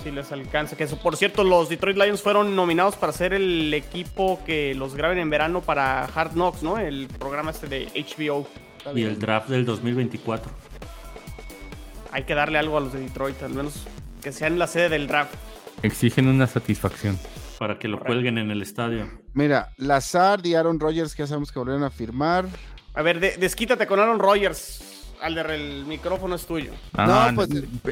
[0.09, 0.76] si les alcanza.
[0.76, 5.18] Que por cierto, los Detroit Lions fueron nominados para ser el equipo que los graben
[5.18, 6.78] en verano para Hard Knocks, ¿no?
[6.78, 8.46] El programa este de HBO.
[8.94, 10.50] Y el draft del 2024.
[12.11, 13.86] Hay que darle algo a los de Detroit, al menos
[14.22, 15.34] que sean la sede del draft.
[15.82, 17.18] Exigen una satisfacción.
[17.59, 18.14] Para que lo Correcto.
[18.14, 19.11] cuelguen en el estadio.
[19.34, 22.46] Mira, Lazard y Aaron Rodgers, que ya sabemos que volvieron a firmar.
[22.94, 24.97] A ver, de- desquítate con Aaron Rodgers.
[25.23, 26.73] Alder, el micrófono es tuyo.
[26.95, 27.51] Ah, No, pues-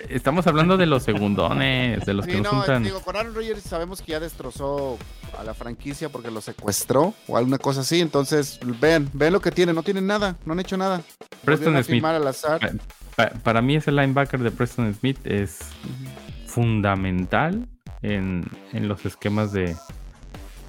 [0.08, 2.82] estamos hablando de los segundones, de los Sí, que nos no, juntan.
[2.84, 4.96] digo, con Aaron Rodgers sabemos que ya destrozó
[5.38, 8.00] a la franquicia porque lo secuestró o alguna cosa así.
[8.00, 9.74] Entonces, ven, ven lo que tienen.
[9.74, 11.02] No tienen nada, no han hecho nada.
[11.44, 12.02] Preston Smith.
[13.42, 15.58] para mí ese linebacker de Preston Smith es
[16.46, 17.66] fundamental
[18.02, 19.76] en, en los esquemas de,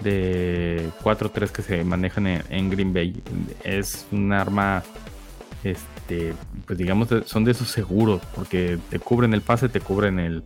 [0.03, 3.21] de 4-3 que se manejan en, en Green Bay.
[3.63, 4.83] Es un arma,
[5.71, 6.33] este,
[6.65, 10.43] pues digamos, son de esos seguros, porque te cubren el pase, te cubren el,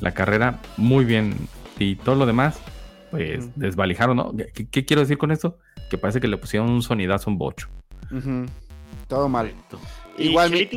[0.00, 1.34] la carrera muy bien.
[1.78, 2.58] Y todo lo demás,
[3.10, 4.34] pues desvalijaron, ¿no?
[4.54, 5.58] ¿Qué, qué quiero decir con esto?
[5.90, 7.68] Que parece que le pusieron un sonidazo a un bocho.
[9.08, 9.52] Todo mal.
[10.18, 10.68] Igual mi-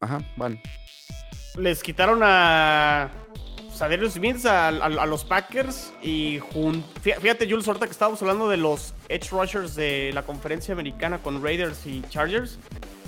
[0.00, 0.58] Ajá, bueno.
[1.58, 3.10] les quitaron a
[3.72, 8.20] Sadarius Smith a, a- a los Packers y jun- fí- fíjate Jules ahorita que estábamos
[8.22, 12.58] hablando de los edge rushers de la conferencia americana con Raiders y Chargers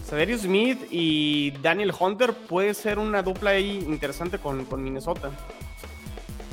[0.08, 5.30] Sadarius Smith y Daniel Hunter puede ser una dupla ahí interesante con, con Minnesota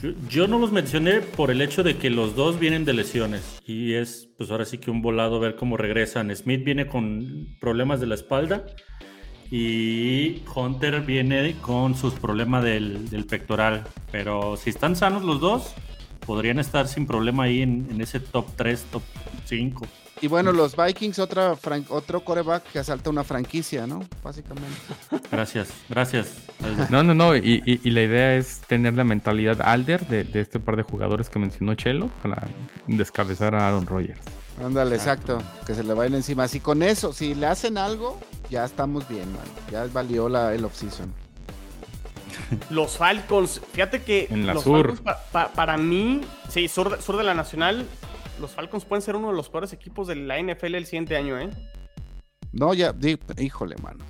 [0.03, 3.61] Yo, yo no los mencioné por el hecho de que los dos vienen de lesiones
[3.65, 6.35] y es pues ahora sí que un volado ver cómo regresan.
[6.35, 8.65] Smith viene con problemas de la espalda
[9.49, 13.85] y Hunter viene con sus problemas del, del pectoral.
[14.11, 15.73] Pero si están sanos los dos,
[16.25, 19.03] podrían estar sin problema ahí en, en ese top 3, top
[19.45, 19.87] 5.
[20.21, 24.03] Y bueno, los Vikings, otra fran- otro coreback que asalta una franquicia, ¿no?
[24.23, 24.69] Básicamente.
[25.31, 26.33] Gracias, gracias.
[26.89, 27.35] No, no, no.
[27.35, 30.83] Y, y- y la idea es tener la mentalidad Alder de, de este par de
[30.83, 32.47] jugadores que mencionó Chelo para
[32.87, 34.19] descabezar a Aaron Rodgers.
[34.63, 35.41] Ándale, exacto.
[35.67, 36.43] Que se le vayan encima.
[36.45, 38.17] Así con eso, si le hacen algo,
[38.49, 39.43] ya estamos bien, man.
[39.69, 41.13] Ya valió la, el offseason.
[42.69, 44.87] los Falcons fíjate que En la los sur.
[44.95, 47.85] Falcons pa- pa- para mí sí sur sur de la nacional
[48.39, 51.37] los Falcons pueden ser uno de los peores equipos de la NFL el siguiente año
[51.39, 51.49] eh
[52.51, 54.03] No, ya, di- híjole, mano.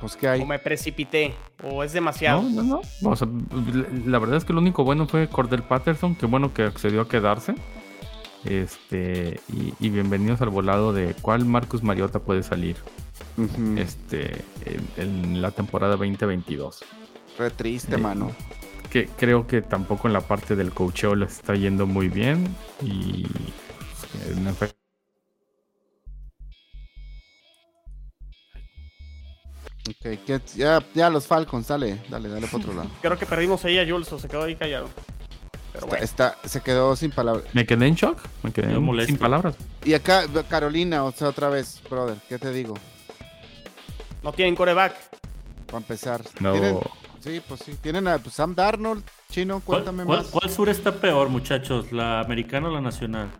[0.00, 0.40] Pues que hay.
[0.42, 1.32] o me precipité
[1.62, 3.10] o es demasiado No, no, no.
[3.10, 3.28] O sea,
[4.06, 7.08] la- verdad es que lo único bueno fue Cordell Patterson, que bueno que accedió a
[7.08, 7.54] quedarse.
[8.44, 12.74] Este, y, y bienvenidos al volado de cuál Marcus Mariota puede salir
[13.76, 16.82] este, en, en la temporada 2022.
[17.38, 18.32] Re triste, Eh, mano.
[18.92, 22.54] Que creo que tampoco en la parte del coacheo les está yendo muy bien.
[22.82, 23.24] Y
[24.30, 24.76] en efecto,
[29.88, 32.88] Ok, que- ya, ya los Falcons, dale, dale, dale por otro lado.
[33.02, 34.88] creo que perdimos ahí a Jules o se quedó ahí callado
[35.72, 37.44] pero Está, bueno está- se quedó sin palabras.
[37.54, 39.08] me quedé en shock, me quedé molesto.
[39.08, 39.56] sin palabras.
[39.84, 42.74] Y acá, Carolina, o sea, otra vez, brother, ¿qué te digo?
[44.22, 44.94] no tienen coreback
[45.66, 46.22] Para empezar.
[46.40, 46.52] No.
[46.52, 46.78] ¿Tienen?
[47.22, 47.76] Sí, pues sí.
[47.80, 50.26] Tienen a pues, Sam Darnold, Chino, ¿Cuál, cuéntame cuál- más.
[50.28, 51.92] cuál sur está peor, muchachos?
[51.92, 53.30] ¿La americana o la nacional?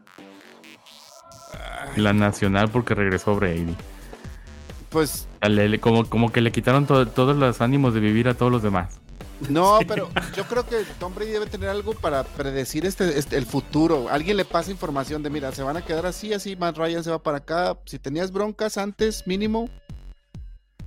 [1.97, 3.75] La nacional porque regresó Brady.
[4.89, 8.35] Pues Le- le- como, como que le quitaron to- todos los ánimos de vivir a
[8.35, 9.01] todos los demás.
[9.49, 13.47] no, pero yo creo que Tom Brady debe tener algo para predecir este, este- el
[13.47, 14.07] futuro.
[14.11, 17.11] Alguien le pasa información de, mira, se van a quedar así, así, Matt Ryan se
[17.11, 17.77] va para acá.
[17.87, 19.69] Si tenías broncas antes, mínimo,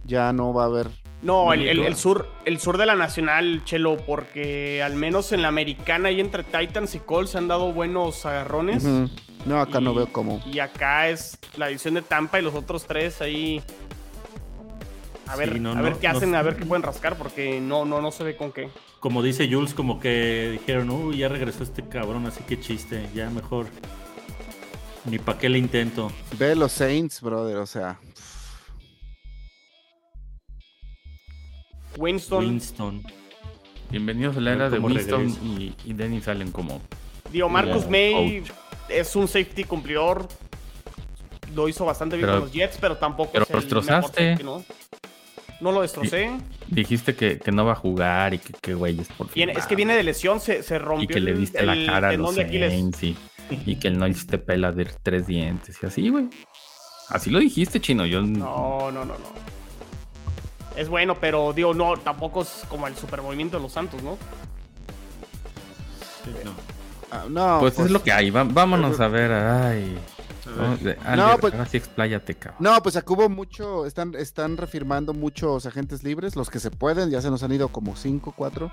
[0.05, 0.87] ya no va a haber.
[1.26, 1.88] No, el, el- Bonito.
[1.88, 6.19] el sur, el sur de la nacional, Chelo, porque al menos en la americana y
[6.21, 8.84] entre Titans y Colts se han dado buenos agarrones.
[8.84, 10.39] No, acá no veo cómo.
[10.45, 13.61] Y acá es la división de Tampa y los otros tres ahí.
[15.28, 17.17] A ver, Sí, no, a no, ver qué no hacen, a ver qué pueden rascar,
[17.17, 18.69] porque no, no, no se ve con qué.
[18.99, 23.32] Como dice Jules, como que dijeron, uy, ya regresó este cabrón, así que chiste, ya
[23.32, 23.65] mejor.
[25.05, 26.11] Ni pa' qué le intento.
[26.38, 27.99] Ve los Saints, brother, o sea.
[31.97, 33.03] Winston, Winston.
[33.89, 36.81] Bienvenidos a la era de Winston y, y Dennis Allen como.
[37.31, 38.51] digo, Marcus May coach.
[38.89, 40.27] es un safety cumplidor.
[41.55, 44.21] Lo hizo bastante bien Pero- con los Jets, pero tampoco pero es el destrozaste.
[44.21, 44.63] mejor safety, ¿no?
[45.61, 46.31] No lo destrocé.
[46.67, 49.75] Dijiste que, que no va a jugar y que, que güeyes por Viene- es que
[49.77, 52.13] viene de lesión, se, se rompió Y que le el- diste el la cara a
[52.13, 52.35] los.
[52.35, 53.15] Saints y,
[53.65, 56.27] y que no hiciste pela de tres dientes y así, güey.
[57.09, 58.05] Así lo dijiste, chino.
[58.05, 59.64] Yo No, no, no, no.
[60.76, 64.17] Es bueno, pero digo, no, tampoco es como el super movimiento de los Santos, ¿no?
[67.11, 68.30] Ah, no, Pues, es lo que hay.
[68.32, 69.32] vámonos a ver.
[69.32, 69.97] Ay.
[71.15, 72.57] No, pues- ahora sí expláyate, cabrón.
[72.59, 77.09] No, pues acá hubo mucho, están, están refirmando muchos agentes libres, los que se pueden,
[77.09, 78.71] ya se nos han ido como 5, 4.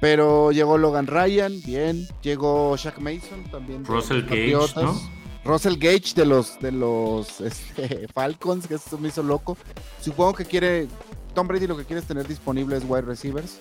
[0.00, 2.06] Pero llegó Logan Ryan, bien.
[2.22, 3.84] Llegó Shaq Mason también.
[3.84, 4.76] Russell Patriotas.
[4.84, 5.15] ¿no?
[5.46, 9.56] Russell Gage de los de los este, Falcons, que eso me hizo loco.
[10.00, 10.88] Supongo que quiere.
[11.34, 13.58] Tom Brady lo que quiere es tener disponibles wide receivers.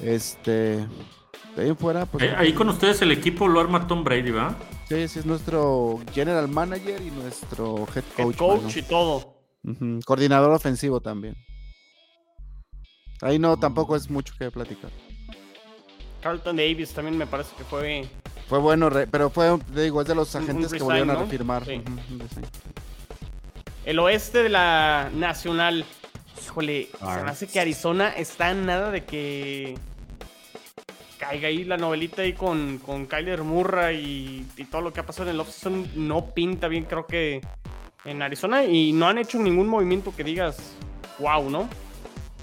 [0.00, 0.86] Este.
[1.56, 2.24] De ahí fuera, pues.
[2.24, 4.56] Eh, Ahí con ustedes el equipo lo arma Tom Brady, ¿va?
[4.88, 8.36] Sí, ese es nuestro general manager y nuestro head coach.
[8.36, 8.72] coach mano.
[8.76, 9.34] y todo.
[10.04, 11.36] Coordinador ofensivo también.
[13.22, 14.90] Ahí no, tampoco es mucho que platicar.
[16.24, 18.08] Carlton Davis también me parece que fue.
[18.48, 21.66] Fue bueno, pero fue, digo, es de los agentes que volvieron a refirmar.
[21.66, 21.82] Sí.
[23.84, 25.84] El oeste de la Nacional.
[26.42, 29.76] Híjole, se me hace que Arizona está en nada de que
[31.18, 35.06] caiga ahí la novelita ahí con, con Kyler Murray y, y todo lo que ha
[35.06, 37.42] pasado en el offseason no pinta bien, creo que
[38.06, 40.56] en Arizona y no han hecho ningún movimiento que digas
[41.18, 41.68] wow, ¿no?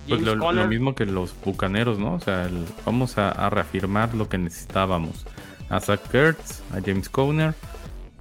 [0.08, 2.16] Pues lo, mismo que los bucaneros, ¿no?
[2.16, 5.26] O sea, el- vamos a, a reafirmar lo que necesitábamos.
[5.70, 7.54] A Zach Kurtz, a James Conner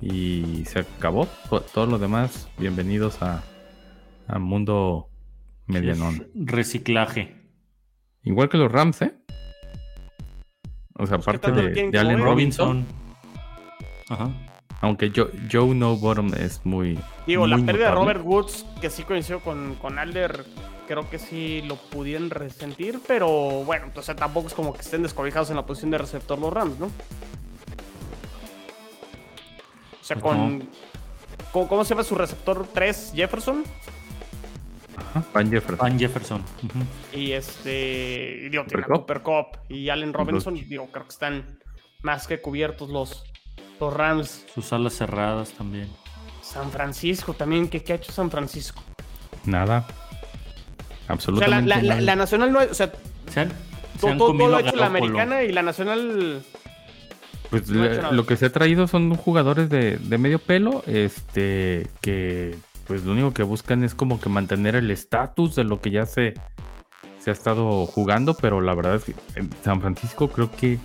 [0.01, 1.27] y se acabó.
[1.49, 3.43] To- Todo lo demás, bienvenidos a,
[4.29, 5.09] a mundo
[5.67, 6.29] medianón.
[6.35, 7.37] Reciclaje.
[8.23, 9.15] Igual que los Rams, ¿eh?
[10.99, 12.21] O sea, Pues, ¿qué aparte de, de Allen?
[12.23, 12.85] Robinson,
[14.11, 14.31] Ajá.
[14.83, 16.99] aunque Joe, Joe No Bottom es muy.
[17.27, 17.95] Digo, la pérdida de.
[17.95, 20.45] Robert Woods, que sí coincidió con, con Alder,
[20.91, 23.29] creo que sí lo pudieran resentir, pero
[23.63, 26.81] bueno, entonces tampoco es como que estén descobijados en la posición de receptor los Rams,
[26.81, 26.87] ¿no?
[26.87, 26.91] O
[30.03, 30.69] sea, Pues con...
[31.53, 33.13] ¿Cómo, cómo se llama su receptor 3?
[33.15, 33.63] Jefferson.
[34.97, 35.79] Ajá, Van Jefferson.
[35.79, 36.43] Van Jefferson.
[37.13, 38.47] Y este...
[38.47, 40.55] y Digo, tiene Cooper Cup y Allen Robinson.
[40.55, 41.61] Digo, creo que están
[42.03, 43.23] más que cubiertos los,
[43.79, 44.45] los Rams.
[44.53, 45.89] Sus alas cerradas también.
[46.43, 47.69] San Francisco también.
[47.69, 48.83] ¿Qué, qué ha hecho San Francisco?
[49.45, 49.87] Nada.
[51.13, 52.01] O sea, la, Absolutamente la- la- nada.
[52.03, 52.61] la Nacional no...
[52.61, 52.93] es- O sea,
[53.33, 53.55] Se han, se
[54.01, 56.43] todo, han todo- lo ha hecho la americana y la nacional.
[57.51, 62.55] Pues No lo que se ha traído son jugadores de, de medio pelo, este, que
[62.87, 66.07] pues lo único que buscan es como que mantener el estatus de lo que ya
[66.07, 66.35] se,
[67.21, 70.79] se ha estado jugando, pero la verdad es que en San Francisco creo que,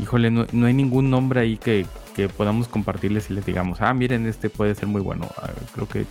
[0.00, 1.86] híjole, no, no hay ningún nombre ahí que,
[2.16, 5.28] que podamos compartirles y les digamos, ah, miren, este puede ser muy bueno.
[5.40, 6.04] Ah, creo que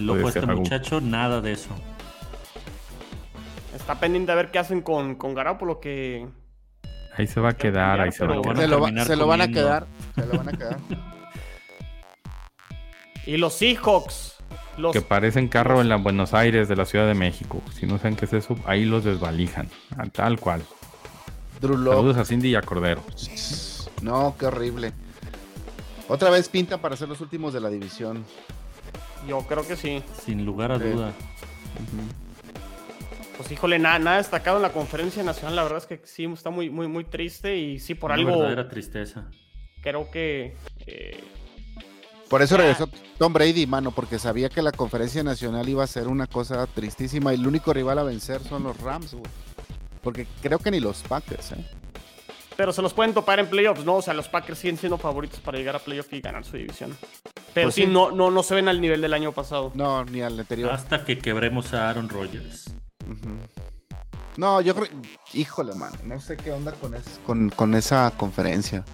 [0.00, 0.60] loco a este algo.
[0.62, 1.70] muchacho, nada de eso.
[3.80, 6.28] Está pendiente a ver qué hacen con, con Garoppolo, que.
[7.16, 8.54] Ahí se va a quedar, ahí se va a quedar.
[8.54, 9.86] van a Se lo, va- terminar se lo van a quedar.
[10.14, 10.78] Se lo van a quedar.
[13.26, 14.36] Y los Seahawks.
[14.78, 14.92] Los...
[14.94, 17.60] Que parecen carro en la Buenos Aires de la Ciudad de México.
[17.78, 19.68] Si no saben qué es eso, ahí los desvalijan.
[20.12, 20.62] Tal cual.
[21.60, 23.02] Saludos a Cindy y a Cordero.
[24.00, 24.92] No, qué horrible.
[26.08, 28.24] Otra vez pinta para ser los últimos de la división.
[29.28, 30.02] Yo creo que sí.
[30.24, 30.84] Sin lugar a Sí.
[30.84, 31.12] duda.
[33.40, 35.56] Pues híjole, nada, nada destacado en la conferencia nacional.
[35.56, 37.56] La verdad es que sí está muy, muy, muy triste.
[37.56, 39.30] Y sí, por Una algo verdadera tristeza.
[39.82, 40.56] creo que.
[40.86, 41.24] eh,
[42.28, 42.62] Por eso Ya.
[42.64, 46.66] regresó Tom Brady, mano, porque sabía que la conferencia nacional iba a ser una cosa
[46.66, 49.24] tristísima y el único rival a vencer son los Rams, güey.
[50.02, 51.64] Porque creo que ni los Packers, ¿eh?
[52.56, 53.94] pero se los pueden topar en playoffs, ¿no?
[53.96, 56.94] O sea, los Packers siguen siendo favoritos para llegar a playoff y ganar su división.
[57.54, 57.86] Pero Pues sí, sí.
[57.86, 59.72] No, no, no se ven al nivel del año pasado.
[59.74, 60.70] No, ni al anterior.
[60.70, 62.70] Hasta que quebremos a Aaron Rodgers.
[64.36, 64.88] No, yo creo.
[65.34, 65.96] Híjole, mano.
[66.04, 68.84] No sé qué onda con, es- con, con esa conferencia.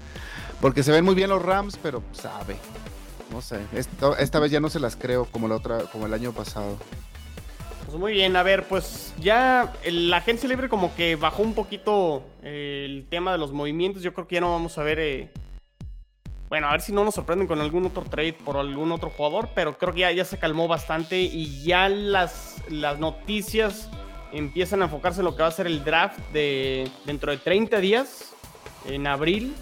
[0.60, 2.56] Porque se ven muy bien los Rams, pero sabe.
[3.30, 3.60] No sé.
[3.72, 6.76] Esta, esta vez ya no se las creo como la otra, como el año pasado.
[7.84, 12.24] Pues muy bien, a ver, pues ya la agencia libre como que bajó un poquito
[12.42, 14.02] eh, el tema de los movimientos.
[14.02, 14.98] Yo creo que ya no vamos a ver.
[14.98, 15.30] eh,
[16.48, 19.50] bueno, a ver si no nos sorprenden con algún otro trade por algún otro jugador,
[19.54, 23.90] pero creo que ya, ya se calmó bastante y ya las, las noticias
[24.32, 27.78] empiezan a enfocarse en lo que va a ser el draft de dentro de 30
[27.80, 28.34] días,
[28.86, 29.54] en abril.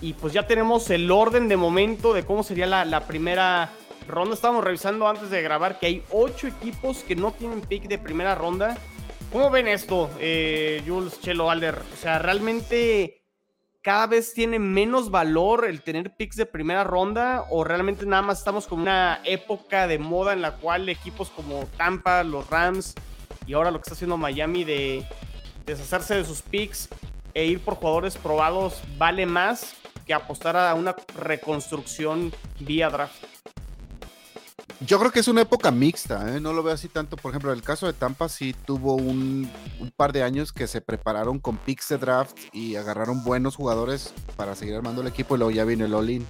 [0.00, 3.70] Y pues ya tenemos el orden de momento de cómo sería la, primera
[4.06, 4.34] ronda.
[4.34, 8.34] Estábamos revisando antes de grabar que hay ocho equipos que no tienen pick de primera
[8.34, 8.78] ronda.
[9.32, 11.78] ¿Cómo ven esto, eh, Jules, Chelo, Alder?
[11.92, 13.17] O sea, realmente
[13.88, 18.40] cada vez tiene menos valor el tener picks de primera ronda o realmente nada más
[18.40, 22.94] estamos como una época de moda en la cual equipos como Tampa, los Rams
[23.46, 25.06] y ahora lo que está haciendo Miami de
[25.64, 26.90] deshacerse de sus picks
[27.32, 29.74] e ir por jugadores probados vale más
[30.06, 32.30] que apostar a una reconstrucción
[32.60, 33.37] vía draft.
[34.80, 36.40] Yo creo que es una época mixta, ¿eh?
[36.40, 37.16] no lo veo así tanto.
[37.16, 39.50] Por ejemplo, el caso de Tampa sí tuvo un,
[39.96, 44.54] par de años que se prepararon con picks de draft y agarraron buenos jugadores para
[44.54, 46.24] seguir armando el equipo y luego ya vino el all-in.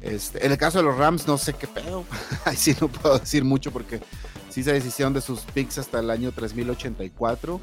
[0.00, 2.04] Este, en el caso de los Rams, no sé qué pedo.
[2.46, 4.00] Ahí no puedo decir mucho porque
[4.48, 7.60] sí se deshicieron de sus picks hasta el año 3084.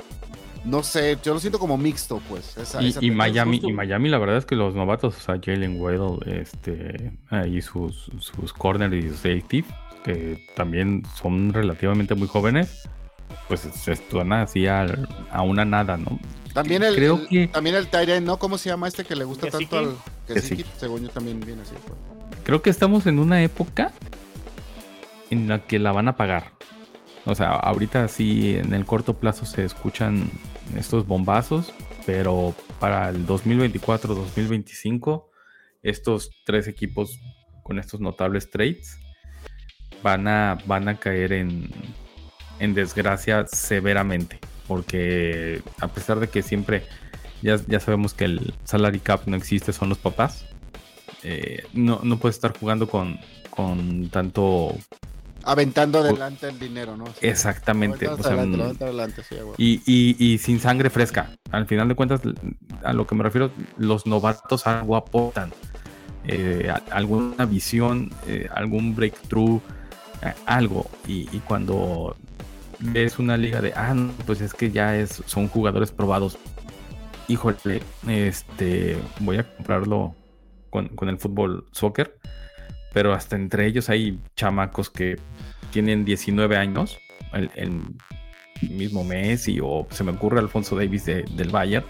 [0.65, 2.57] No sé, yo lo siento como mixto, pues.
[2.57, 5.39] Esa, y, esa y Miami, y Miami, la verdad es que los novatos, o sea,
[5.43, 9.63] Jalen Waddle, este, ahí sus, sus corner y sus safety,
[10.03, 12.89] que también son relativamente muy jóvenes,
[13.47, 14.85] pues se están así a,
[15.31, 16.19] a, una nada, ¿no?
[16.53, 17.47] También el, Creo el, que...
[17.47, 18.37] también el Tyrant, ¿no?
[18.37, 19.95] ¿Cómo se llama este que le gusta tanto al
[20.27, 20.65] que sí.
[20.77, 21.73] Según yo también viene así.
[21.85, 21.97] Pues.
[22.43, 23.91] Creo que estamos en una época
[25.29, 26.51] en la que la van a pagar.
[27.25, 30.29] O sea, ahorita sí en el corto plazo se escuchan
[30.77, 31.73] estos bombazos,
[32.05, 35.25] pero para el 2024-2025
[35.81, 37.19] estos tres equipos
[37.63, 38.99] con estos notables trades
[40.03, 41.69] van a, van a caer en,
[42.59, 46.83] en desgracia severamente, porque a pesar de que siempre
[47.41, 50.45] ya, ya sabemos que el salary cap no existe, son los papás,
[51.23, 54.75] eh, no, no puedes estar jugando con, con tanto
[55.43, 57.07] aventando adelante el dinero, ¿no?
[57.07, 57.13] Sí.
[57.21, 58.07] Exactamente.
[58.07, 61.31] O sea, adelante, adelante, sí, y, y, y, sin sangre fresca.
[61.51, 62.21] Al final de cuentas,
[62.83, 65.51] a lo que me refiero, los novatos algo aportan.
[66.25, 69.61] Eh, alguna visión, eh, algún breakthrough,
[70.21, 70.89] eh, algo.
[71.07, 72.15] Y, y, cuando
[72.79, 76.37] ves una liga de, ah, no, pues es que ya es, son jugadores probados.
[77.27, 80.15] Híjole, este, voy a comprarlo
[80.69, 82.19] con, con el fútbol soccer
[82.93, 85.17] pero hasta entre ellos hay chamacos que
[85.71, 86.97] tienen 19 años,
[87.33, 87.81] el, el
[88.69, 91.85] mismo Messi o se me ocurre Alfonso Davis de, del Bayern,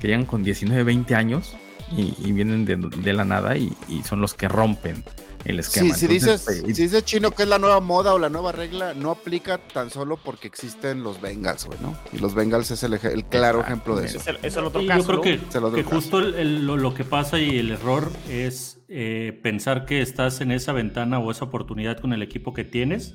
[0.00, 1.56] que llegan con 19, 20 años
[1.96, 5.04] y, y vienen de, de, la nada y, y, son los que rompen
[5.44, 5.94] el esquema.
[5.94, 8.28] Sí, si, Entonces, dices, eh, si dices chino que es la nueva moda o la
[8.28, 11.96] nueva regla, no aplica tan solo porque existen los Bengals, güey, ¿no?
[12.12, 14.18] Y los Bengals es el, el claro ejemplo de eso.
[14.18, 15.38] Es el, es el otro caso, Yo creo
[15.72, 20.00] que, que justo el, lo, lo, que pasa y el error es eh, pensar que
[20.00, 23.14] estás en esa ventana o esa oportunidad con el equipo que tienes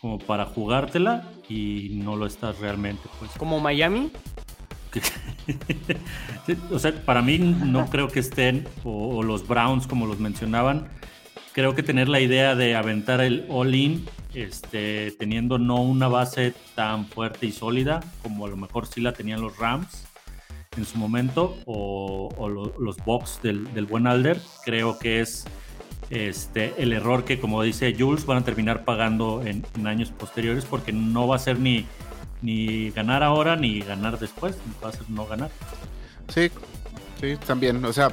[0.00, 3.08] como para jugártela y no lo estás realmente.
[3.18, 3.30] Pues.
[3.32, 4.10] ¿Como Miami?
[6.70, 10.88] o sea, para mí no creo que estén, o, o, los Browns como los mencionaban,
[11.52, 17.06] creo que tener la idea de aventar el all-in, este, teniendo no una base tan
[17.06, 20.06] fuerte y sólida como a lo mejor sí la tenían los Rams
[20.76, 25.44] en su momento, o, o lo, los box del, del, buen Alder, creo que es
[26.10, 30.64] este, el error que, como dice Jules, van a terminar pagando en, en años posteriores
[30.64, 31.86] porque no va a ser ni,
[32.42, 35.50] ni ganar ahora ni ganar después, va a ser no ganar.
[36.28, 36.50] Sí,
[37.20, 37.84] sí, también.
[37.84, 38.12] O sea,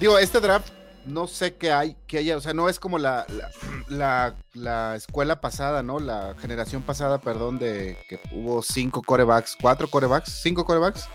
[0.00, 0.72] digo, este draft
[1.08, 3.50] no sé qué hay, que haya, o sea, no es como la, la,
[3.88, 5.98] la, la, escuela pasada, ¿no?
[5.98, 11.08] La generación pasada, perdón, de que hubo cinco corebacks, cuatro corebacks, cinco corebacks.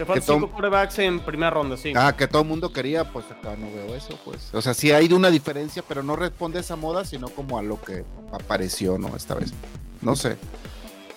[0.00, 1.92] Se fueron cinco corebacks en primera ronda, sí.
[1.94, 4.48] Ah, que todo el mundo quería, pues acá no veo eso, pues.
[4.54, 7.62] O sea, sí hay una diferencia, pero no responde a esa moda, sino como a
[7.62, 9.14] lo que apareció, ¿no?
[9.14, 9.52] Esta vez.
[10.00, 10.38] No sé.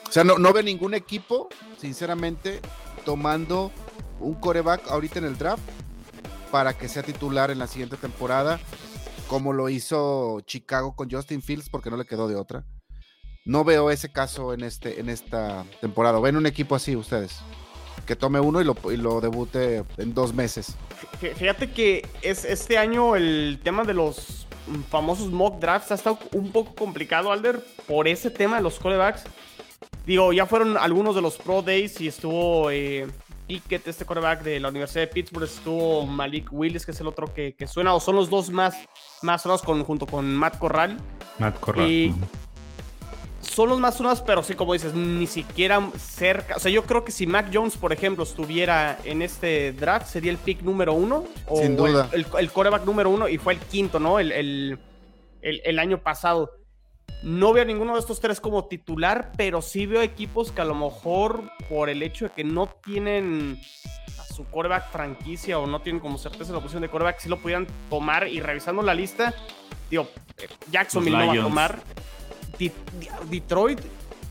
[0.06, 1.48] O sea, no, no veo ningún equipo,
[1.80, 2.60] sinceramente,
[3.06, 3.72] tomando
[4.20, 5.64] un coreback ahorita en el draft
[6.52, 8.60] para que sea titular en la siguiente temporada,
[9.30, 12.66] como lo hizo Chicago con Justin Fields, porque no le quedó de otra.
[13.46, 16.20] No veo ese caso en, este, en esta temporada.
[16.20, 17.40] ¿Ven un equipo así ustedes?
[18.06, 20.76] Que tome uno y lo, y lo debute en dos meses.
[21.20, 24.48] Fíjate que es este año el tema de los
[24.90, 29.24] famosos mock drafts ha estado un poco complicado, Alder, por ese tema de los callbacks.
[30.06, 33.08] Digo, ya fueron algunos de los Pro Days y estuvo eh,
[33.48, 37.34] Pickett, este quarterback de la Universidad de Pittsburgh, estuvo Malik Willis, que es el otro
[37.34, 38.76] que, que suena, o son los dos más,
[39.22, 40.98] más sonados con, junto con Matt Corral.
[41.40, 41.90] Matt Corral.
[41.90, 42.43] Y uh -huh.
[43.54, 46.56] Son los más sonados, pero sí, como dices, ni siquiera cerca.
[46.56, 50.32] O sea, yo creo que si Mac Jones, por ejemplo, estuviera en este draft, sería
[50.32, 51.26] el pick número uno.
[51.48, 52.10] O, Sin duda.
[52.12, 54.20] El, el, el quarterback número uno y fue el quinto, ¿no?
[54.20, 54.80] El, el,
[55.42, 56.52] el, el año pasado.
[57.22, 60.66] No veo a ninguno de estos tres como titular, pero sí veo equipos que a
[60.66, 63.62] lo mejor por el hecho de que no tienen
[64.20, 67.38] a su coreback franquicia o no tienen como certeza la posición de coreback, sí lo
[67.38, 69.34] pudieran tomar y revisando la lista,
[69.90, 70.10] digo,
[70.72, 71.84] Jacksonville no va a tomar.
[73.30, 73.80] Detroit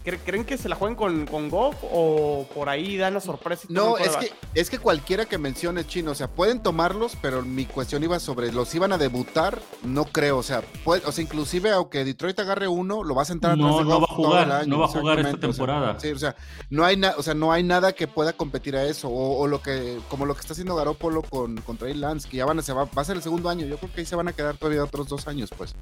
[0.02, 3.66] ¿Creen que se la jueguen con, con Goff o por ahí dan la sorpresa?
[3.68, 7.66] no, es que, es que cualquiera que mencione chino, o sea, pueden tomarlos, pero mi
[7.66, 11.70] cuestión iba sobre los iban a debutar, no creo, o sea, puede, o sea, inclusive
[11.70, 14.80] aunque Detroit agarre uno, lo vas a entrar no, no va a jugar, año, no
[14.80, 15.92] va a jugar esta temporada.
[15.92, 16.34] O sea, sí, o sea,
[16.68, 19.62] no hay o sea, no hay nada que pueda competir a eso o, o, lo
[19.62, 22.62] que como lo que está haciendo Garoppolo con con Trey Lance, que ya van a
[22.62, 24.32] se va, va a ser el segundo año, yo creo que ahí se van a
[24.32, 25.76] quedar todavía otros dos años, pues.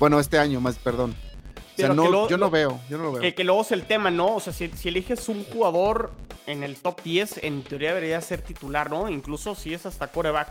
[0.00, 1.14] Bueno, este año más, perdón.
[1.84, 3.22] O sea, Pero no, que lo- yo no lo- veo, yo no lo veo.
[3.22, 4.36] Que, que luego es el tema, ¿no?
[4.36, 6.12] O sea, si, si eliges un jugador
[6.46, 9.08] en el top 10, en teoría debería ser titular, ¿no?
[9.08, 10.48] Incluso si es hasta coreback.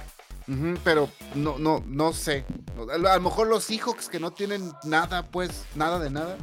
[0.84, 2.44] Pero no, no, no sé.
[2.92, 6.38] A lo a lo mejor los Seahawks que no tienen nada, pues, nada de nada.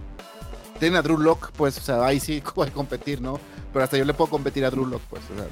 [0.79, 3.41] Tienen a Drew Lock, pues, o sea, ahí sí puede competir, ¿no?
[3.73, 5.47] Pero hasta yo le puedo competir a Drew Lock, pues, o sea.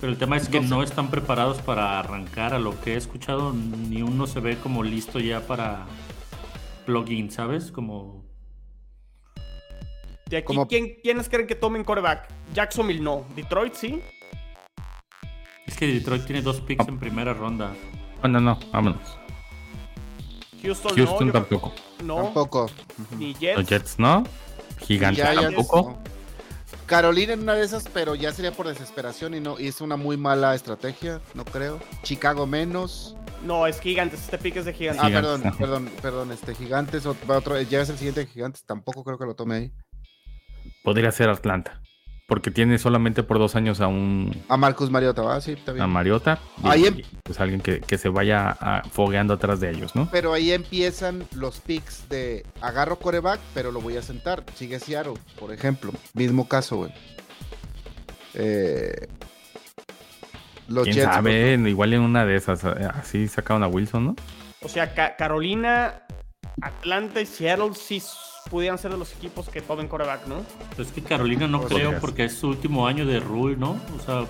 [0.00, 0.74] Pero el tema es que No sé.
[0.74, 2.52] no están preparados para arrancar.
[2.52, 5.86] A lo que he escuchado, ni uno se ve como listo ya para
[6.84, 7.72] plugin, ¿sabes?
[7.72, 8.15] Como
[10.28, 12.28] De aquí, Como- ¿quién, ¿quiénes creen que tomen coreback?
[12.52, 13.24] Jacksonville no.
[13.36, 14.02] Detroit sí.
[15.66, 17.74] Es que Detroit tiene dos picks en primera ronda.
[18.20, 19.18] Bueno, no, vámonos.
[20.62, 21.32] Houston, Houston no.
[21.32, 21.72] tampoco.
[22.02, 22.16] No.
[22.24, 22.70] Tampoco.
[23.18, 23.58] Ni Jets.
[23.58, 24.24] Los Jets no.
[24.80, 25.90] Gigantes Giants, tampoco.
[26.02, 26.16] no.
[26.86, 29.96] Carolina en una de esas, pero ya sería por desesperación y no, y es una
[29.96, 31.80] muy mala estrategia, no creo.
[32.02, 33.16] Chicago menos.
[33.44, 34.20] No, es Gigantes.
[34.20, 35.02] Este pick es de Gigantes.
[35.04, 39.02] Ah, Gigantes, perdón, perdón, perdón, este Gigantes, otro, ya es el siguiente de Gigantes, tampoco
[39.04, 39.72] creo que lo tome ahí.
[40.86, 41.80] Podría ser Atlanta.
[42.28, 45.82] Porque tiene solamente por dos años a un A Marcus Mariota, va, sí, está bien.
[45.84, 46.38] a Mariota.
[46.62, 49.94] Y, Ahí em- y, pues alguien que, que se vaya ah, fogueando atrás de ellos,
[49.96, 50.08] ¿no?
[50.12, 54.44] Pero ahí empiezan los picks de agarro coreback, pero lo voy a sentar.
[54.54, 55.92] Sigue Seattle, por ejemplo.
[56.14, 56.92] Mismo caso, güey.
[58.34, 59.08] Eh,
[60.68, 64.16] los Quién Jets, sabe, igual en una de esas, eh, así sacaron a Wilson, ¿no?
[64.62, 66.02] O sea, Ca- Carolina,
[66.62, 68.02] Atlanta y Seattle sí
[68.50, 70.44] pudieran ser de los equipos que tomen coreback, ¿no?
[70.70, 73.80] Pero es que Carolina no creo porque es su último año de rule, ¿no?
[73.96, 74.24] O sea,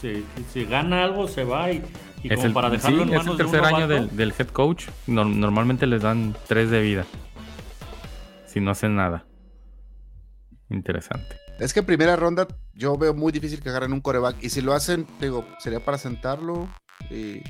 [0.00, 1.84] si, si gana algo se va y,
[2.22, 3.86] y Es como el, para dejarlo sí, en es manos el de un tercer año
[3.88, 4.86] del, del head coach.
[5.06, 7.04] Nor- normalmente les dan tres de vida.
[8.46, 9.26] Si no hacen nada.
[10.70, 11.36] Interesante.
[11.58, 14.42] Es que en primera ronda yo veo muy difícil que agarren un coreback.
[14.42, 16.66] Y si lo hacen, digo, sería para sentarlo.
[17.10, 17.42] Y,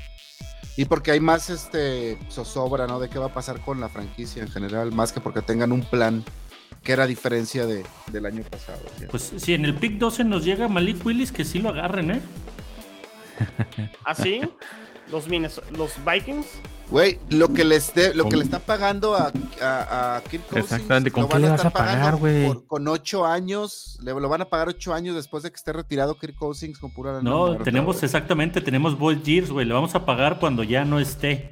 [0.76, 3.00] y porque hay más este zozobra, ¿no?
[3.00, 4.92] De qué va a pasar con la franquicia en general.
[4.92, 6.24] Más que porque tengan un plan
[6.82, 8.80] que era diferencia de, del año pasado.
[8.98, 9.04] ¿sí?
[9.10, 12.20] Pues si en el pick 12 nos llega Malik Willis, que sí lo agarren, ¿eh?
[14.04, 14.40] Así,
[15.10, 16.46] los, Minnes- los Vikings.
[16.90, 19.30] Güey, lo que les de- lo que le está pagando a,
[19.62, 22.52] a, a Kirk Cousins, Exactamente, ¿con lo qué van le vas a pagar, güey?
[22.66, 26.18] Con ocho años, le lo van a pagar ocho años después de que esté retirado
[26.18, 29.66] Kirk Cousins con pura No, muerta, tenemos exactamente, tenemos Boyd Years, güey.
[29.66, 31.50] Le vamos a pagar cuando ya no esté.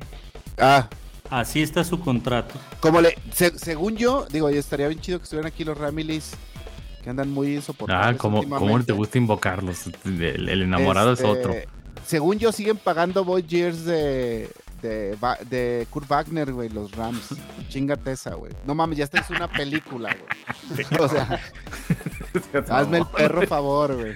[0.59, 0.89] Ah,
[1.31, 2.55] Así está su contrato.
[2.81, 6.33] como le, se- según yo, digo, ya estaría bien chido que estuvieran aquí los Ramilis,
[7.05, 8.17] que andan muy insoportables.
[8.17, 8.87] Ah, como, ¿cómo últimamente.
[8.87, 9.77] te gusta invocarlos?
[10.05, 11.55] El, el enamorado Este, es otro.
[12.07, 17.35] Según yo, siguen pagando Boy Years de, de, Kurt Wagner, güey, los Rams.
[17.69, 18.53] Chingate esa, güey.
[18.65, 20.87] No mames, ya esta es una película, güey.
[21.01, 21.41] O sea,
[22.71, 24.15] hazme el perro favor, güey.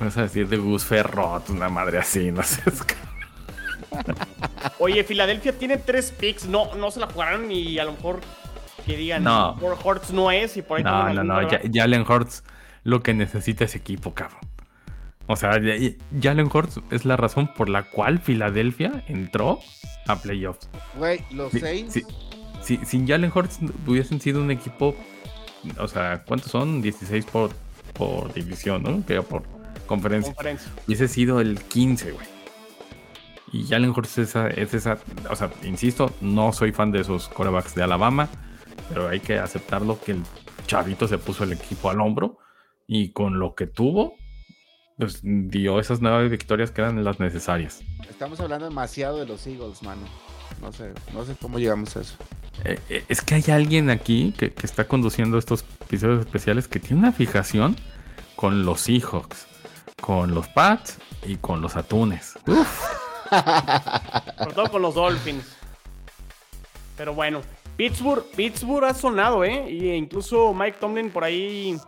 [0.00, 2.62] Vas a decir de Gus Ferrot, una madre así, no sé.
[2.66, 2.82] es
[4.78, 6.46] Oye, Filadelfia tiene tres picks.
[6.46, 8.20] No, no se la jugarán y a lo mejor
[8.86, 9.56] que digan, No.
[9.60, 11.48] por Hortz no es y por ahí No, no, no.
[11.72, 12.44] Jalen Hurts
[12.84, 14.40] lo que necesita ese equipo, cabrón.
[15.28, 19.60] O sea, ya- ya- Jalen Hurts es la razón por la cual Filadelfia entró
[20.06, 20.68] a playoffs.
[20.96, 21.92] Güey, los Si, Saints.
[21.94, 22.02] si-
[22.62, 24.96] si- sin Jalen Hurts hubiesen sido un equipo,
[25.78, 26.80] o sea, ¿cuántos son?
[26.82, 27.50] 16 por,
[27.92, 29.04] por división, ¿no?
[29.04, 29.42] Que por
[29.86, 30.32] conferencia.
[30.34, 30.72] Conferencia.
[30.86, 32.26] Hubiese sido el 15, güey.
[33.52, 34.98] Y Jalen Hurts es esa, es esa,
[35.30, 38.28] o sea, insisto, no soy fan de esos corebacks de Alabama,
[38.88, 40.22] pero hay que aceptarlo que el
[40.66, 42.38] chavito se puso el equipo al hombro
[42.86, 44.14] y con lo que tuvo,
[44.98, 47.80] pues dio esas nueve victorias que eran las necesarias.
[48.10, 50.02] Estamos hablando demasiado de los Eagles, mano.
[50.60, 52.16] No sé, no sé cómo llegamos a eso.
[52.64, 56.80] Eh, eh, es que hay alguien aquí que, que está conduciendo estos episodios especiales que
[56.80, 57.76] tiene una fijación
[58.34, 59.46] con los Seahawks,
[60.00, 62.34] con los Pats y con los Atunes.
[62.46, 62.84] Uf,
[64.38, 65.44] Sobre todo con los Dolphins.
[66.96, 67.42] Pero bueno,
[67.76, 69.70] Pittsburgh, Pittsburgh ha sonado, ¿eh?
[69.70, 71.78] Y incluso Mike Tomlin por ahí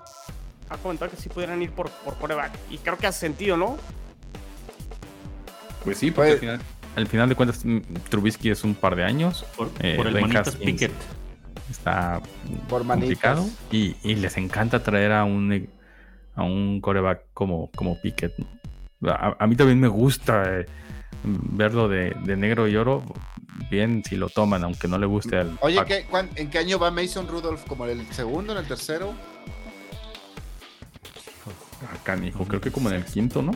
[0.71, 2.53] ha comentado que sí pudieran ir por, por coreback.
[2.71, 3.77] Y creo que hace sentido, ¿no?
[5.85, 6.61] Pues sí, porque porque al al final,
[6.97, 9.45] al final de cuentas mm, Trubisky es un par de años.
[9.57, 10.57] Por, Eh, por el Manitas.
[10.57, 10.93] Pickett.
[11.71, 12.21] Está
[12.69, 13.59] Por complicado manitas.
[13.71, 15.69] y, y les encanta traer a un
[16.35, 18.33] a un coreback como, como Pickett.
[19.07, 20.67] A, a mí también me gusta eh,
[21.23, 23.05] verlo de, de negro y oro.
[23.71, 26.07] Bien si lo toman, aunque no le guste al Oye, ¿qué,
[26.37, 27.63] ¿en qué año va Mason Rudolph?
[27.67, 29.13] ¿Como en el segundo, en el tercero?
[31.83, 32.45] A Canijo.
[32.47, 33.53] Creo que como en el quinto, ¿no?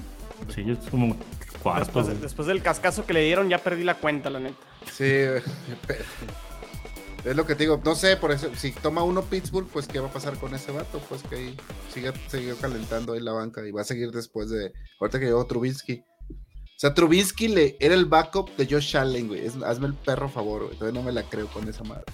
[0.55, 1.17] Sí, es como
[1.63, 1.85] cuarto.
[1.85, 2.19] Después, güey.
[2.19, 4.57] después del cascazo que le dieron, ya perdí la cuenta, la neta.
[4.93, 5.05] Sí,
[7.25, 7.81] es lo que te digo.
[7.85, 10.73] No sé, por eso, si toma uno Pittsburgh, pues ¿qué va a pasar con ese
[10.73, 11.01] vato?
[11.09, 11.57] Pues que ahí
[11.93, 14.73] sigue, sigue calentando ahí la banca y va a seguir después de.
[15.01, 16.05] Ahorita que llegó Trubinsky.
[16.31, 19.47] O sea, Trubinsky le, era el backup de Josh Allen, güey.
[19.47, 20.77] Es- hazme el perro favor, güey.
[20.77, 22.05] Todavía no me la creo con esa madre.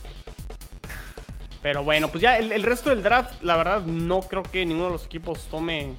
[1.62, 4.86] Pero bueno, pues ya el, el resto del draft, la verdad, no creo que ninguno
[4.86, 5.94] de los equipos tome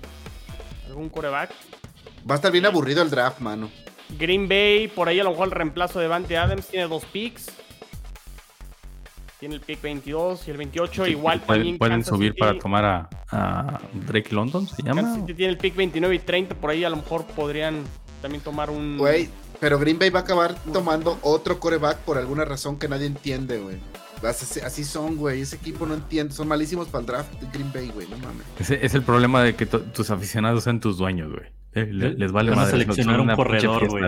[0.88, 1.52] algún coreback.
[2.30, 3.70] Va a estar bien aburrido el draft, mano.
[4.18, 7.48] Green Bay, por ahí a lo mejor el reemplazo de Vante Adams tiene dos picks.
[9.40, 11.08] Tiene el pick 22 y el 28.
[11.08, 15.02] Igual Pueden, también pueden Kansas subir City- para tomar a, a Drake London, ¿se llama?
[15.02, 16.56] Kansas City tiene el pick 29 y 30.
[16.56, 17.84] Por ahí a lo mejor podrían
[18.22, 18.98] también tomar un.
[19.00, 23.08] Güey, pero Green Bay va a acabar tomando otro coreback por alguna razón que nadie
[23.08, 23.78] entiende, güey.
[24.24, 25.42] Así, así son, güey.
[25.42, 26.34] Ese equipo no entiende.
[26.34, 28.08] Son malísimos para el draft de Green Bay, güey.
[28.08, 28.46] No mames.
[28.60, 31.46] Ese es el problema de que tus aficionados sean tus dueños, güey.
[31.74, 32.72] Eh, le- les vale madre.
[32.72, 34.04] seleccionar un corredor, güey.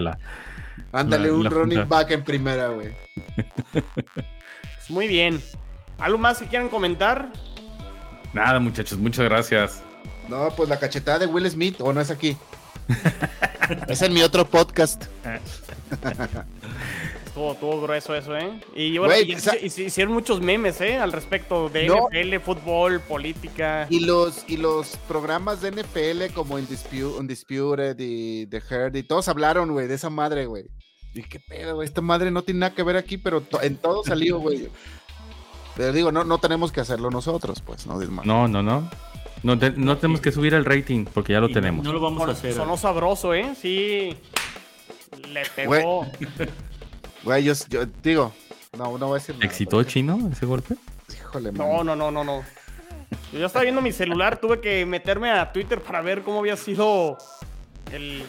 [0.92, 2.94] Ándale, La- un la running back en primera, güey.
[3.72, 5.42] Pues muy bien.
[5.98, 7.32] ¿Algo más que quieran comentar?
[8.34, 9.82] Nada, muchachos, muchas gracias.
[10.28, 12.36] No, pues la cachetada de Will Smith, o no es aquí.
[13.88, 15.06] es en mi otro podcast.
[17.34, 18.60] Estuvo, estuvo grueso eso, ¿eh?
[18.76, 20.98] Y bueno, Güey, y- esa- y- y se hicieron muchos memes, ¿eh?
[21.00, 22.08] Al respecto de No.
[22.12, 23.88] NFL, fútbol, política.
[23.90, 29.28] Y los, y los programas de NFL como Undispu- Undisputed y The Herd, y todos
[29.30, 30.66] hablaron, güey, de esa madre, güey.
[31.16, 33.78] Y qué pedo, güey, esta madre no tiene nada que ver aquí, pero to- en
[33.78, 34.70] todo salió, güey.
[35.76, 38.22] Pero digo, no, no tenemos que hacerlo nosotros, pues, no, Disma.
[38.26, 38.88] No, no, no.
[39.42, 41.84] No, te- no tenemos que subir el rating porque ya lo Y tenemos.
[41.84, 42.54] No lo vamos a hacer.
[42.54, 43.56] Sonó sabroso, ¿eh?
[43.60, 44.16] Sí.
[45.30, 46.06] Le pegó.
[47.24, 48.34] Güey, yo, yo digo,
[48.78, 49.46] no, no voy a decir nada.
[49.46, 50.76] ¿Excitó porque- chino ese golpe?
[51.14, 52.44] Híjole, No, no, no, no, no.
[53.32, 56.56] Yo ya estaba viendo mi celular, tuve que meterme a Twitter para ver cómo había
[56.58, 57.18] sido
[57.92, 58.24] el,